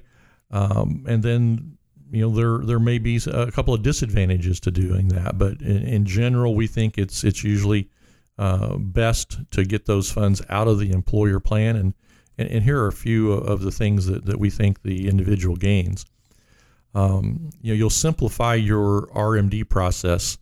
um, 0.52 1.04
and 1.08 1.24
then 1.24 1.78
you 2.12 2.22
know 2.22 2.34
there 2.34 2.66
there 2.66 2.80
may 2.80 3.00
be 3.00 3.20
a 3.28 3.52
couple 3.52 3.74
of 3.74 3.82
disadvantages 3.82 4.60
to 4.62 4.72
doing 4.72 5.08
that. 5.10 5.38
But 5.38 5.62
in, 5.62 5.82
in 5.82 6.06
general, 6.06 6.56
we 6.56 6.68
think 6.68 6.98
it's 6.98 7.24
it's 7.24 7.44
usually 7.44 7.90
uh, 8.38 8.78
best 8.78 9.40
to 9.52 9.66
get 9.66 9.86
those 9.86 10.12
funds 10.12 10.42
out 10.50 10.68
of 10.68 10.80
the 10.80 10.92
employer 10.92 11.40
plan 11.40 11.76
and 11.76 11.94
and, 12.38 12.50
and, 12.50 12.64
here 12.64 12.80
are 12.80 12.88
a 12.88 12.94
few 12.94 13.32
of 13.32 13.62
the 13.62 13.72
things 13.72 14.06
that, 14.08 14.26
that 14.26 14.40
we 14.40 14.50
think 14.50 14.82
the 14.82 15.08
individual 15.08 15.56
gains. 15.56 16.06
Um, 16.94 17.50
you 17.62 17.74
know, 17.74 17.78
you'll 17.78 17.90
simplify 17.90 18.56
your 18.56 19.08
RMD 19.08 19.68
process 19.70 20.38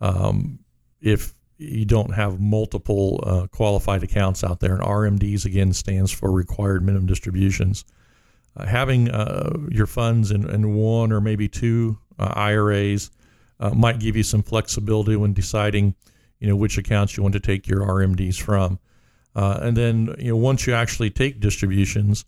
um, 0.00 0.60
if 1.00 1.34
you 1.58 1.84
don't 1.84 2.14
have 2.14 2.40
multiple 2.40 3.20
uh, 3.24 3.46
qualified 3.48 4.02
accounts 4.02 4.44
out 4.44 4.60
there. 4.60 4.74
And 4.74 4.82
RMDs 4.82 5.44
again 5.44 5.72
stands 5.72 6.12
for 6.12 6.30
required 6.30 6.84
minimum 6.84 7.06
distributions. 7.06 7.84
Uh, 8.56 8.66
having 8.66 9.10
uh, 9.10 9.56
your 9.70 9.86
funds 9.86 10.30
in, 10.30 10.48
in, 10.48 10.74
one 10.74 11.12
or 11.12 11.20
maybe 11.20 11.48
two 11.48 11.98
uh, 12.18 12.32
IRAs 12.36 13.10
uh, 13.60 13.70
might 13.70 13.98
give 13.98 14.16
you 14.16 14.22
some 14.22 14.42
flexibility 14.42 15.16
when 15.16 15.32
deciding, 15.32 15.94
you 16.40 16.48
know, 16.48 16.56
which 16.56 16.78
accounts 16.78 17.16
you 17.16 17.22
want 17.22 17.34
to 17.34 17.40
take 17.40 17.66
your 17.66 17.80
RMDs 17.80 18.40
from. 18.40 18.78
Uh, 19.36 19.58
and 19.60 19.76
then 19.76 20.14
you 20.18 20.30
know 20.30 20.36
once 20.36 20.66
you 20.66 20.72
actually 20.72 21.10
take 21.10 21.38
distributions, 21.38 22.24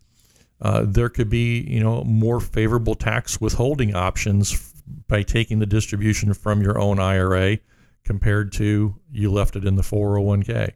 uh, 0.61 0.85
there 0.87 1.09
could 1.09 1.31
be 1.31 1.61
you 1.63 1.81
know 1.81 2.05
more 2.05 2.39
favorable 2.39 2.95
tax 2.95 3.41
withholding 3.41 3.95
options 3.95 4.53
f- 4.53 4.73
by 5.09 5.23
taking 5.23 5.59
the 5.59 5.67
distribution 5.67 6.35
from 6.35 6.61
your 6.61 6.79
own 6.79 7.01
IRA 7.01 7.59
compared 8.05 8.53
to 8.53 8.95
you 9.11 9.33
left 9.33 9.57
it 9.57 9.65
in 9.65 9.77
the 9.77 9.83
401k. 9.83 10.73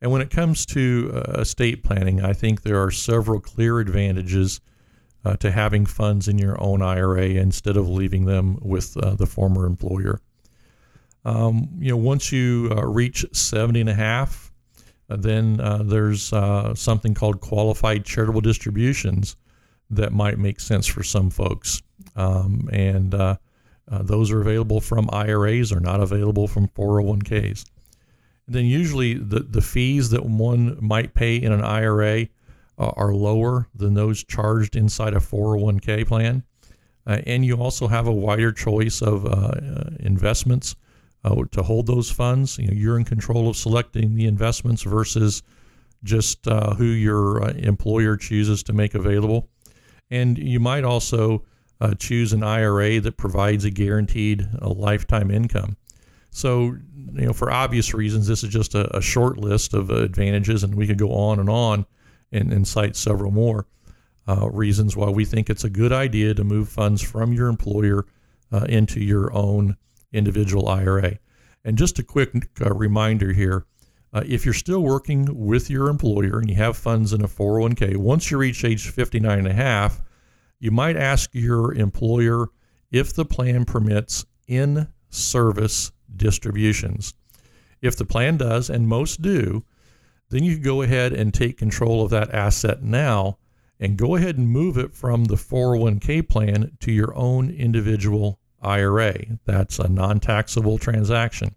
And 0.00 0.10
when 0.10 0.22
it 0.22 0.30
comes 0.30 0.66
to 0.66 1.10
uh, 1.14 1.40
estate 1.40 1.82
planning, 1.82 2.22
I 2.22 2.32
think 2.32 2.62
there 2.62 2.82
are 2.82 2.90
several 2.90 3.40
clear 3.40 3.78
advantages 3.78 4.60
uh, 5.24 5.36
to 5.36 5.50
having 5.50 5.84
funds 5.84 6.28
in 6.28 6.38
your 6.38 6.60
own 6.62 6.80
IRA 6.80 7.26
instead 7.26 7.76
of 7.76 7.88
leaving 7.88 8.24
them 8.24 8.58
with 8.62 8.96
uh, 8.98 9.14
the 9.14 9.26
former 9.26 9.66
employer. 9.66 10.20
Um, 11.24 11.68
you 11.78 11.90
know, 11.90 11.96
once 11.96 12.30
you 12.30 12.70
uh, 12.74 12.86
reach 12.86 13.26
70 13.32 13.80
and 13.80 13.88
a 13.90 13.94
half, 13.94 14.45
then 15.08 15.60
uh, 15.60 15.82
there's 15.84 16.32
uh, 16.32 16.74
something 16.74 17.14
called 17.14 17.40
qualified 17.40 18.04
charitable 18.04 18.40
distributions 18.40 19.36
that 19.90 20.12
might 20.12 20.38
make 20.38 20.58
sense 20.58 20.86
for 20.86 21.02
some 21.02 21.30
folks. 21.30 21.82
Um, 22.16 22.68
and 22.72 23.14
uh, 23.14 23.36
uh, 23.90 24.02
those 24.02 24.32
are 24.32 24.40
available 24.40 24.80
from 24.80 25.08
IRAs 25.12 25.72
are 25.72 25.80
not 25.80 26.00
available 26.00 26.48
from 26.48 26.68
401ks. 26.68 27.64
And 28.46 28.54
then 28.54 28.64
usually 28.64 29.14
the, 29.14 29.40
the 29.40 29.62
fees 29.62 30.10
that 30.10 30.24
one 30.24 30.76
might 30.80 31.14
pay 31.14 31.36
in 31.36 31.52
an 31.52 31.62
IRA 31.62 32.26
are 32.78 33.14
lower 33.14 33.68
than 33.74 33.94
those 33.94 34.22
charged 34.22 34.76
inside 34.76 35.14
a 35.14 35.18
401k 35.18 36.06
plan. 36.06 36.42
and 37.06 37.42
you 37.42 37.56
also 37.56 37.86
have 37.86 38.06
a 38.06 38.12
wider 38.12 38.52
choice 38.52 39.00
of 39.00 39.24
investments 39.98 40.76
uh, 41.26 41.42
to 41.50 41.62
hold 41.62 41.86
those 41.86 42.10
funds. 42.10 42.56
You 42.58 42.68
know, 42.68 42.74
you're 42.74 42.98
in 42.98 43.04
control 43.04 43.48
of 43.48 43.56
selecting 43.56 44.14
the 44.14 44.26
investments 44.26 44.82
versus 44.82 45.42
just 46.04 46.46
uh, 46.46 46.74
who 46.74 46.84
your 46.84 47.42
uh, 47.42 47.52
employer 47.54 48.16
chooses 48.16 48.62
to 48.64 48.72
make 48.72 48.94
available. 48.94 49.48
And 50.10 50.38
you 50.38 50.60
might 50.60 50.84
also 50.84 51.44
uh, 51.80 51.94
choose 51.94 52.32
an 52.32 52.44
IRA 52.44 53.00
that 53.00 53.16
provides 53.16 53.64
a 53.64 53.70
guaranteed 53.70 54.48
a 54.60 54.68
lifetime 54.68 55.30
income. 55.30 55.76
So, 56.30 56.76
you 57.14 57.26
know, 57.26 57.32
for 57.32 57.50
obvious 57.50 57.92
reasons, 57.92 58.28
this 58.28 58.44
is 58.44 58.50
just 58.50 58.74
a, 58.74 58.96
a 58.96 59.00
short 59.00 59.38
list 59.38 59.74
of 59.74 59.90
advantages, 59.90 60.62
and 60.62 60.74
we 60.74 60.86
could 60.86 60.98
go 60.98 61.12
on 61.12 61.40
and 61.40 61.50
on 61.50 61.86
and, 62.30 62.52
and 62.52 62.68
cite 62.68 62.94
several 62.94 63.32
more 63.32 63.66
uh, 64.28 64.48
reasons 64.50 64.96
why 64.96 65.08
we 65.08 65.24
think 65.24 65.50
it's 65.50 65.64
a 65.64 65.70
good 65.70 65.92
idea 65.92 66.34
to 66.34 66.44
move 66.44 66.68
funds 66.68 67.02
from 67.02 67.32
your 67.32 67.48
employer 67.48 68.06
uh, 68.52 68.66
into 68.68 69.00
your 69.00 69.32
own 69.32 69.76
individual 70.12 70.68
IRA. 70.68 71.18
And 71.64 71.76
just 71.76 71.98
a 71.98 72.04
quick 72.04 72.32
uh, 72.64 72.72
reminder 72.72 73.32
here 73.32 73.66
uh, 74.12 74.22
if 74.26 74.44
you're 74.44 74.54
still 74.54 74.80
working 74.80 75.26
with 75.46 75.68
your 75.68 75.88
employer 75.88 76.38
and 76.38 76.48
you 76.48 76.56
have 76.56 76.76
funds 76.76 77.12
in 77.12 77.22
a 77.22 77.28
401k, 77.28 77.96
once 77.96 78.30
you 78.30 78.38
reach 78.38 78.64
age 78.64 78.88
59 78.88 79.38
and 79.38 79.48
a 79.48 79.52
half, 79.52 80.00
you 80.58 80.70
might 80.70 80.96
ask 80.96 81.30
your 81.34 81.74
employer 81.74 82.48
if 82.90 83.12
the 83.12 83.24
plan 83.24 83.64
permits 83.64 84.24
in 84.48 84.88
service 85.10 85.92
distributions. 86.14 87.14
If 87.82 87.96
the 87.96 88.06
plan 88.06 88.36
does, 88.38 88.70
and 88.70 88.88
most 88.88 89.20
do, 89.20 89.64
then 90.30 90.44
you 90.44 90.54
can 90.54 90.62
go 90.62 90.82
ahead 90.82 91.12
and 91.12 91.32
take 91.32 91.58
control 91.58 92.02
of 92.02 92.10
that 92.10 92.32
asset 92.32 92.82
now 92.82 93.38
and 93.78 93.98
go 93.98 94.16
ahead 94.16 94.38
and 94.38 94.48
move 94.48 94.78
it 94.78 94.94
from 94.94 95.24
the 95.24 95.34
401k 95.34 96.26
plan 96.26 96.76
to 96.80 96.90
your 96.90 97.14
own 97.14 97.50
individual 97.50 98.40
IRA. 98.66 99.14
That's 99.44 99.78
a 99.78 99.88
non 99.88 100.20
taxable 100.20 100.78
transaction. 100.78 101.54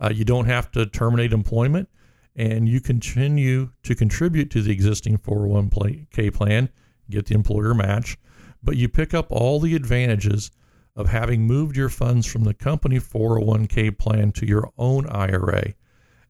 Uh, 0.00 0.10
you 0.14 0.24
don't 0.24 0.46
have 0.46 0.70
to 0.72 0.86
terminate 0.86 1.32
employment, 1.32 1.88
and 2.34 2.68
you 2.68 2.80
continue 2.80 3.70
to 3.82 3.94
contribute 3.94 4.50
to 4.50 4.62
the 4.62 4.72
existing 4.72 5.18
401k 5.18 6.32
plan, 6.32 6.68
get 7.10 7.26
the 7.26 7.34
employer 7.34 7.74
match, 7.74 8.18
but 8.62 8.76
you 8.76 8.88
pick 8.88 9.14
up 9.14 9.26
all 9.30 9.58
the 9.58 9.74
advantages 9.74 10.50
of 10.96 11.08
having 11.08 11.46
moved 11.46 11.76
your 11.76 11.88
funds 11.88 12.26
from 12.26 12.44
the 12.44 12.54
company 12.54 12.98
401k 12.98 13.98
plan 13.98 14.32
to 14.32 14.46
your 14.46 14.70
own 14.78 15.06
IRA. 15.08 15.74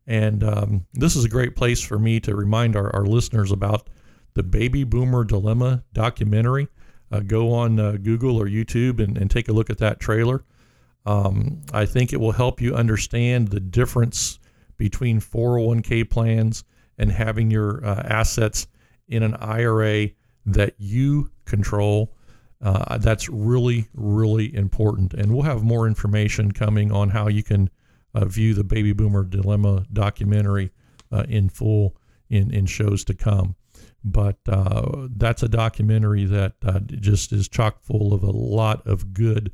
And 0.06 0.44
um, 0.44 0.86
this 0.92 1.16
is 1.16 1.24
a 1.24 1.28
great 1.28 1.56
place 1.56 1.80
for 1.80 1.98
me 1.98 2.20
to 2.20 2.36
remind 2.36 2.76
our, 2.76 2.94
our 2.94 3.04
listeners 3.06 3.50
about 3.50 3.88
the 4.34 4.42
Baby 4.42 4.84
Boomer 4.84 5.24
Dilemma 5.24 5.84
documentary. 5.92 6.68
Uh, 7.10 7.20
go 7.20 7.52
on 7.52 7.78
uh, 7.78 7.92
Google 7.92 8.36
or 8.40 8.46
YouTube 8.46 9.02
and, 9.02 9.16
and, 9.16 9.30
take 9.30 9.48
a 9.48 9.52
look 9.52 9.70
at 9.70 9.78
that 9.78 10.00
trailer. 10.00 10.44
Um, 11.04 11.62
I 11.72 11.86
think 11.86 12.12
it 12.12 12.20
will 12.20 12.32
help 12.32 12.60
you 12.60 12.74
understand 12.74 13.48
the 13.48 13.60
difference 13.60 14.40
between 14.76 15.20
401k 15.20 16.10
plans 16.10 16.64
and 16.98 17.12
having 17.12 17.50
your 17.50 17.84
uh, 17.84 18.02
assets 18.04 18.66
in 19.08 19.22
an 19.22 19.34
IRA 19.34 20.08
that 20.46 20.74
you 20.78 21.30
control. 21.44 22.12
Uh, 22.60 22.98
that's 22.98 23.28
really, 23.28 23.86
really 23.94 24.54
important. 24.54 25.14
And 25.14 25.32
we'll 25.32 25.42
have 25.42 25.62
more 25.62 25.86
information 25.86 26.52
coming 26.52 26.90
on 26.90 27.10
how 27.10 27.28
you 27.28 27.42
can 27.42 27.70
uh, 28.14 28.24
view 28.24 28.54
the 28.54 28.64
Baby 28.64 28.92
Boomer 28.92 29.24
Dilemma 29.24 29.84
documentary 29.92 30.70
uh, 31.12 31.24
in 31.28 31.48
full 31.48 31.96
in, 32.28 32.52
in 32.52 32.66
shows 32.66 33.04
to 33.04 33.14
come. 33.14 33.54
But 34.08 34.38
uh, 34.48 35.08
that's 35.16 35.42
a 35.42 35.48
documentary 35.48 36.26
that 36.26 36.52
uh, 36.64 36.78
just 36.78 37.32
is 37.32 37.48
chock 37.48 37.82
full 37.82 38.14
of 38.14 38.22
a 38.22 38.30
lot 38.30 38.86
of 38.86 39.12
good 39.12 39.50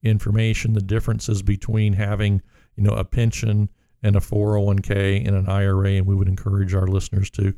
information. 0.00 0.74
The 0.74 0.80
differences 0.80 1.42
between 1.42 1.94
having, 1.94 2.40
you 2.76 2.84
know, 2.84 2.92
a 2.92 3.04
pension 3.04 3.68
and 4.04 4.14
a 4.14 4.20
401k 4.20 5.26
and 5.26 5.34
an 5.34 5.48
IRA, 5.48 5.94
and 5.94 6.06
we 6.06 6.14
would 6.14 6.28
encourage 6.28 6.72
our 6.72 6.86
listeners 6.86 7.30
to 7.30 7.52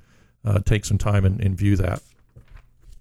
uh, 0.46 0.60
take 0.60 0.86
some 0.86 0.96
time 0.96 1.26
and, 1.26 1.38
and 1.38 1.54
view 1.54 1.76
that. 1.76 2.00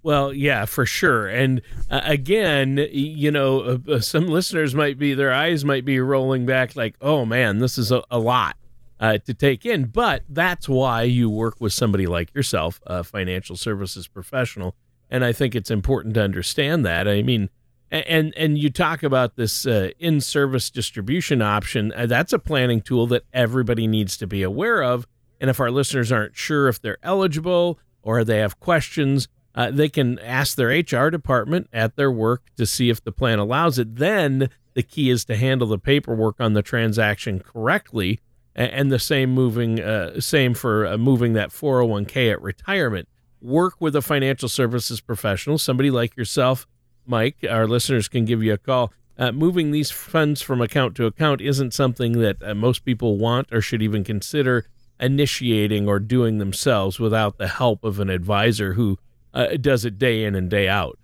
Well, 0.03 0.33
yeah, 0.33 0.65
for 0.65 0.85
sure. 0.85 1.27
And 1.27 1.61
uh, 1.89 2.01
again, 2.03 2.85
you 2.91 3.31
know, 3.31 3.59
uh, 3.61 3.91
uh, 3.93 3.99
some 4.01 4.27
listeners 4.27 4.75
might 4.75 4.99
be, 4.99 5.13
their 5.13 5.31
eyes 5.31 5.63
might 5.63 5.85
be 5.85 6.01
rolling 6.01 6.45
back 6.45 6.75
like, 6.75 6.95
oh 6.99 7.25
man, 7.25 7.59
this 7.59 7.77
is 7.77 7.93
a, 7.93 8.03
a 8.11 8.19
lot 8.19 8.57
uh, 8.99 9.17
to 9.19 9.33
take 9.33 9.65
in. 9.65 9.85
But 9.85 10.23
that's 10.29 10.67
why 10.67 11.03
you 11.03 11.29
work 11.29 11.55
with 11.59 11.73
somebody 11.73 12.07
like 12.07 12.33
yourself, 12.33 12.79
a 12.85 13.03
financial 13.03 13.55
services 13.55 14.07
professional. 14.07 14.75
And 15.09 15.23
I 15.23 15.31
think 15.31 15.55
it's 15.55 15.71
important 15.71 16.15
to 16.15 16.21
understand 16.21 16.85
that. 16.85 17.07
I 17.07 17.21
mean, 17.21 17.49
and 17.89 18.33
and 18.35 18.57
you 18.57 18.69
talk 18.69 19.01
about 19.01 19.37
this 19.37 19.65
uh, 19.65 19.91
in-service 19.99 20.69
distribution 20.69 21.41
option. 21.41 21.93
Uh, 21.93 22.05
that's 22.05 22.33
a 22.33 22.39
planning 22.39 22.81
tool 22.81 23.07
that 23.07 23.23
everybody 23.33 23.87
needs 23.87 24.17
to 24.17 24.27
be 24.27 24.43
aware 24.43 24.83
of. 24.83 25.07
And 25.39 25.49
if 25.49 25.59
our 25.59 25.71
listeners 25.71 26.11
aren't 26.11 26.35
sure 26.35 26.67
if 26.67 26.81
they're 26.81 26.97
eligible 27.03 27.79
or 28.01 28.23
they 28.23 28.39
have 28.39 28.59
questions, 28.59 29.29
uh, 29.55 29.71
they 29.71 29.89
can 29.89 30.19
ask 30.19 30.55
their 30.55 30.69
HR 30.69 31.09
department 31.09 31.69
at 31.71 31.95
their 31.95 32.11
work 32.11 32.43
to 32.57 32.65
see 32.65 32.89
if 32.89 33.03
the 33.03 33.11
plan 33.11 33.39
allows 33.39 33.79
it. 33.79 33.95
Then 33.95 34.49
the 34.73 34.83
key 34.83 35.09
is 35.09 35.25
to 35.25 35.35
handle 35.35 35.67
the 35.67 35.79
paperwork 35.79 36.35
on 36.39 36.53
the 36.53 36.61
transaction 36.61 37.39
correctly, 37.39 38.19
and, 38.57 38.91
the 38.91 38.99
same 38.99 39.31
moving 39.31 39.79
uh, 39.79 40.19
same 40.19 40.53
for 40.53 40.87
uh, 40.87 40.97
moving 40.97 41.33
that 41.33 41.49
401k 41.49 42.31
at 42.31 42.41
retirement. 42.41 43.07
Work 43.39 43.75
with 43.79 43.95
a 43.95 44.01
financial 44.01 44.49
services 44.49 44.99
professional, 44.99 45.57
somebody 45.57 45.91
like 45.91 46.17
yourself, 46.17 46.65
Mike. 47.05 47.37
Our 47.47 47.67
listeners 47.67 48.07
can 48.07 48.25
give 48.25 48.43
you 48.43 48.53
a 48.53 48.57
call. 48.57 48.91
Uh, 49.17 49.31
moving 49.31 49.71
these 49.71 49.91
funds 49.91 50.41
from 50.41 50.61
account 50.61 50.95
to 50.95 51.05
account 51.05 51.41
isn't 51.41 51.73
something 51.73 52.13
that 52.19 52.41
uh, 52.43 52.53
most 52.53 52.83
people 52.83 53.17
want 53.17 53.47
or 53.51 53.61
should 53.61 53.81
even 53.81 54.03
consider 54.03 54.65
initiating 54.99 55.87
or 55.87 55.99
doing 55.99 56.39
themselves 56.39 56.99
without 56.99 57.37
the 57.37 57.47
help 57.47 57.83
of 57.83 57.99
an 57.99 58.09
advisor 58.09 58.73
who 58.73 58.97
uh, 59.33 59.47
does 59.61 59.85
it 59.85 59.99
day 59.99 60.23
in 60.23 60.35
and 60.35 60.49
day 60.49 60.67
out. 60.67 60.97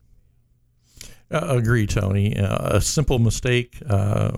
Uh, 1.33 1.57
agree, 1.57 1.87
Tony. 1.87 2.37
Uh, 2.37 2.77
a 2.77 2.81
simple 2.81 3.17
mistake 3.17 3.81
uh, 3.89 4.31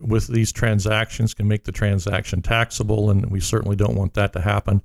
with 0.00 0.26
these 0.26 0.50
transactions 0.50 1.32
can 1.32 1.46
make 1.46 1.62
the 1.62 1.72
transaction 1.72 2.42
taxable, 2.42 3.08
and 3.10 3.30
we 3.30 3.38
certainly 3.38 3.76
don't 3.76 3.94
want 3.94 4.14
that 4.14 4.32
to 4.32 4.40
happen. 4.40 4.82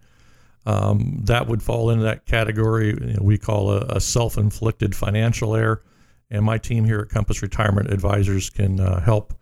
Um, 0.67 1.19
that 1.23 1.47
would 1.47 1.63
fall 1.63 1.89
into 1.89 2.03
that 2.03 2.25
category 2.25 3.15
we 3.19 3.37
call 3.37 3.71
a, 3.71 3.85
a, 3.89 4.01
self-inflicted 4.01 4.95
financial 4.95 5.55
error. 5.55 5.83
And 6.31 6.43
my 6.43 6.57
team 6.57 6.85
here 6.85 7.01
at 7.01 7.09
Compass 7.09 7.43
Retirement 7.43 7.93
Advisors 7.93 8.49
can 8.49 8.79
uh, 8.79 8.99
help 8.99 9.35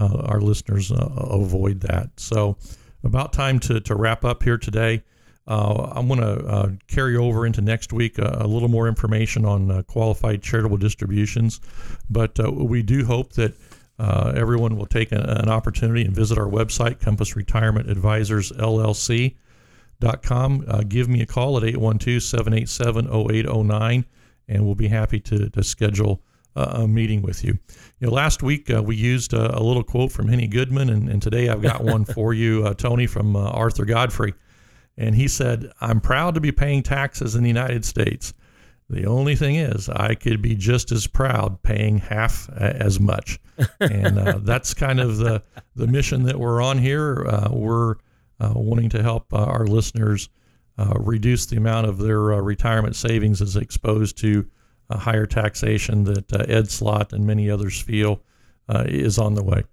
uh, 0.00 0.22
our 0.26 0.40
listeners 0.40 0.90
uh, 0.90 0.96
avoid 0.96 1.80
that. 1.82 2.10
So, 2.16 2.56
about 3.04 3.32
time 3.32 3.60
to, 3.60 3.80
to 3.80 3.94
wrap 3.94 4.24
up 4.24 4.42
here 4.42 4.58
today. 4.58 5.02
Uh, 5.46 5.90
I'm 5.92 6.08
going 6.08 6.20
to 6.20 6.46
uh, 6.46 6.68
carry 6.88 7.16
over 7.16 7.44
into 7.44 7.60
next 7.60 7.92
week 7.92 8.18
uh, 8.18 8.36
a 8.40 8.46
little 8.46 8.68
more 8.68 8.88
information 8.88 9.44
on 9.44 9.70
uh, 9.70 9.82
qualified 9.82 10.42
charitable 10.42 10.78
distributions, 10.78 11.60
but 12.08 12.38
uh, 12.40 12.50
we 12.50 12.82
do 12.82 13.04
hope 13.04 13.34
that 13.34 13.54
uh, 13.98 14.32
everyone 14.34 14.76
will 14.76 14.86
take 14.86 15.12
a, 15.12 15.20
an 15.42 15.48
opportunity 15.48 16.02
and 16.02 16.14
visit 16.14 16.38
our 16.38 16.48
website, 16.48 16.98
Compass 16.98 17.36
Retirement 17.36 17.90
Advisors 17.90 18.52
LLC. 18.52 19.36
Dot 20.00 20.22
LLC.com. 20.22 20.88
give 20.88 21.08
me 21.08 21.22
a 21.22 21.26
call 21.26 21.56
at 21.56 21.62
812 21.62 22.20
787 22.20 23.06
0809, 23.06 24.04
and 24.48 24.66
we'll 24.66 24.74
be 24.74 24.88
happy 24.88 25.20
to, 25.20 25.48
to 25.50 25.62
schedule 25.62 26.20
a 26.56 26.86
meeting 26.86 27.22
with 27.22 27.44
you. 27.44 27.58
You 28.00 28.08
know, 28.08 28.12
last 28.12 28.42
week 28.42 28.68
we 28.68 28.96
used 28.96 29.32
a, 29.32 29.56
a, 29.56 29.62
little 29.62 29.84
quote 29.84 30.10
from 30.10 30.28
Henny 30.28 30.48
Goodman, 30.48 30.90
and, 30.90 31.08
and 31.08 31.22
today 31.22 31.48
I've 31.48 31.62
got 31.62 31.84
one 31.84 32.04
for 32.14 32.34
you, 32.34 32.74
Tony, 32.74 33.06
from 33.06 33.36
Arthur 33.36 33.84
Godfrey. 33.84 34.34
And 34.96 35.14
he 35.14 35.28
said, 35.28 35.72
I'm 35.80 36.00
proud 36.00 36.34
to 36.34 36.40
be 36.40 36.52
paying 36.52 36.82
taxes 36.82 37.34
in 37.34 37.42
the 37.42 37.48
United 37.48 37.84
States. 37.84 38.32
The 38.90 39.06
only 39.06 39.34
thing 39.34 39.56
is, 39.56 39.88
I 39.88 40.14
could 40.14 40.42
be 40.42 40.54
just 40.54 40.92
as 40.92 41.06
proud 41.06 41.62
paying 41.62 41.98
half 41.98 42.48
as 42.50 43.00
much. 43.00 43.40
And 43.80 44.18
uh, 44.18 44.38
that's 44.42 44.74
kind 44.74 44.98
of 44.98 45.18
the, 45.18 45.40
the 45.76 45.86
mission 45.86 46.24
that 46.24 46.40
we're 46.40 46.60
on 46.60 46.76
here. 46.76 47.24
Uh, 47.24 47.48
we're 47.52 47.94
uh, 48.40 48.52
wanting 48.54 48.88
to 48.90 49.02
help 49.02 49.32
uh, 49.32 49.44
our 49.44 49.66
listeners 49.66 50.28
uh, 50.76 50.92
reduce 50.98 51.46
the 51.46 51.56
amount 51.56 51.86
of 51.86 51.98
their 51.98 52.32
uh, 52.32 52.40
retirement 52.40 52.96
savings 52.96 53.40
as 53.40 53.56
exposed 53.56 54.18
to 54.18 54.48
higher 54.90 55.26
taxation 55.26 56.04
that 56.04 56.32
Ed 56.48 56.70
Slott 56.70 57.12
and 57.12 57.26
many 57.26 57.50
others 57.50 57.80
feel 57.80 58.20
is 58.68 59.18
on 59.18 59.34
the 59.34 59.42
way. 59.42 59.64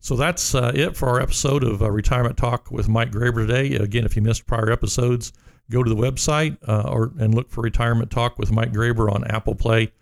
So 0.00 0.16
that's 0.16 0.54
uh, 0.54 0.72
it 0.74 0.96
for 0.96 1.08
our 1.08 1.20
episode 1.20 1.64
of 1.64 1.82
uh, 1.82 1.90
Retirement 1.90 2.36
Talk 2.36 2.70
with 2.70 2.88
Mike 2.88 3.10
Graber 3.10 3.46
today. 3.46 3.74
Again, 3.74 4.04
if 4.04 4.14
you 4.14 4.22
missed 4.22 4.46
prior 4.46 4.70
episodes, 4.70 5.32
go 5.70 5.82
to 5.82 5.90
the 5.90 5.96
website 5.96 6.56
uh, 6.68 6.88
or 6.88 7.12
and 7.18 7.34
look 7.34 7.50
for 7.50 7.62
Retirement 7.62 8.10
Talk 8.10 8.38
with 8.38 8.52
Mike 8.52 8.72
Graber 8.72 9.12
on 9.12 9.24
Apple 9.24 9.56
Play 9.56 9.92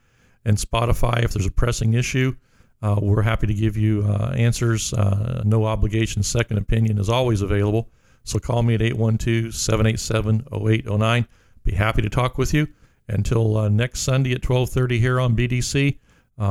and 0.45 0.59
Spotify. 0.59 1.25
If 1.25 1.33
there's 1.33 1.47
a 1.47 1.51
pressing 1.51 1.95
issue, 1.95 2.37
uh, 2.83 2.97
we're 3.01 3.23
happy 3.23 3.47
to 3.47 3.55
give 3.55 3.77
you 3.77 4.05
uh, 4.07 4.35
answers. 4.37 4.93
Uh, 4.93 5.43
no 5.47 5.65
obligation, 5.65 6.23
second 6.23 6.59
opinion 6.59 6.99
is 6.99 7.09
always 7.09 7.41
available. 7.41 7.89
So 8.23 8.39
call 8.39 8.63
me 8.63 8.75
at 8.75 8.83
812 8.83 9.55
787 9.55 10.47
0809. 10.53 11.27
Be 11.65 11.73
happy 11.73 12.03
to 12.03 12.11
talk 12.11 12.37
with 12.37 12.53
you. 12.53 12.69
Until 13.09 13.71
next 13.71 14.01
Sunday 14.01 14.33
at 14.33 14.47
1230 14.47 14.99
here 14.99 15.21
on 15.21 15.37
BDC, 15.37 15.99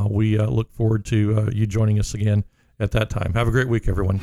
we 0.10 0.38
look 0.39 0.71
forward 0.73 1.05
to 1.05 1.49
you 1.53 1.67
joining 1.67 1.99
us 1.99 2.13
again 2.13 2.45
at 2.79 2.91
that 2.91 3.09
time. 3.09 3.33
Have 3.33 3.47
a 3.47 3.51
great 3.51 3.67
week, 3.67 3.88
everyone. 3.88 4.19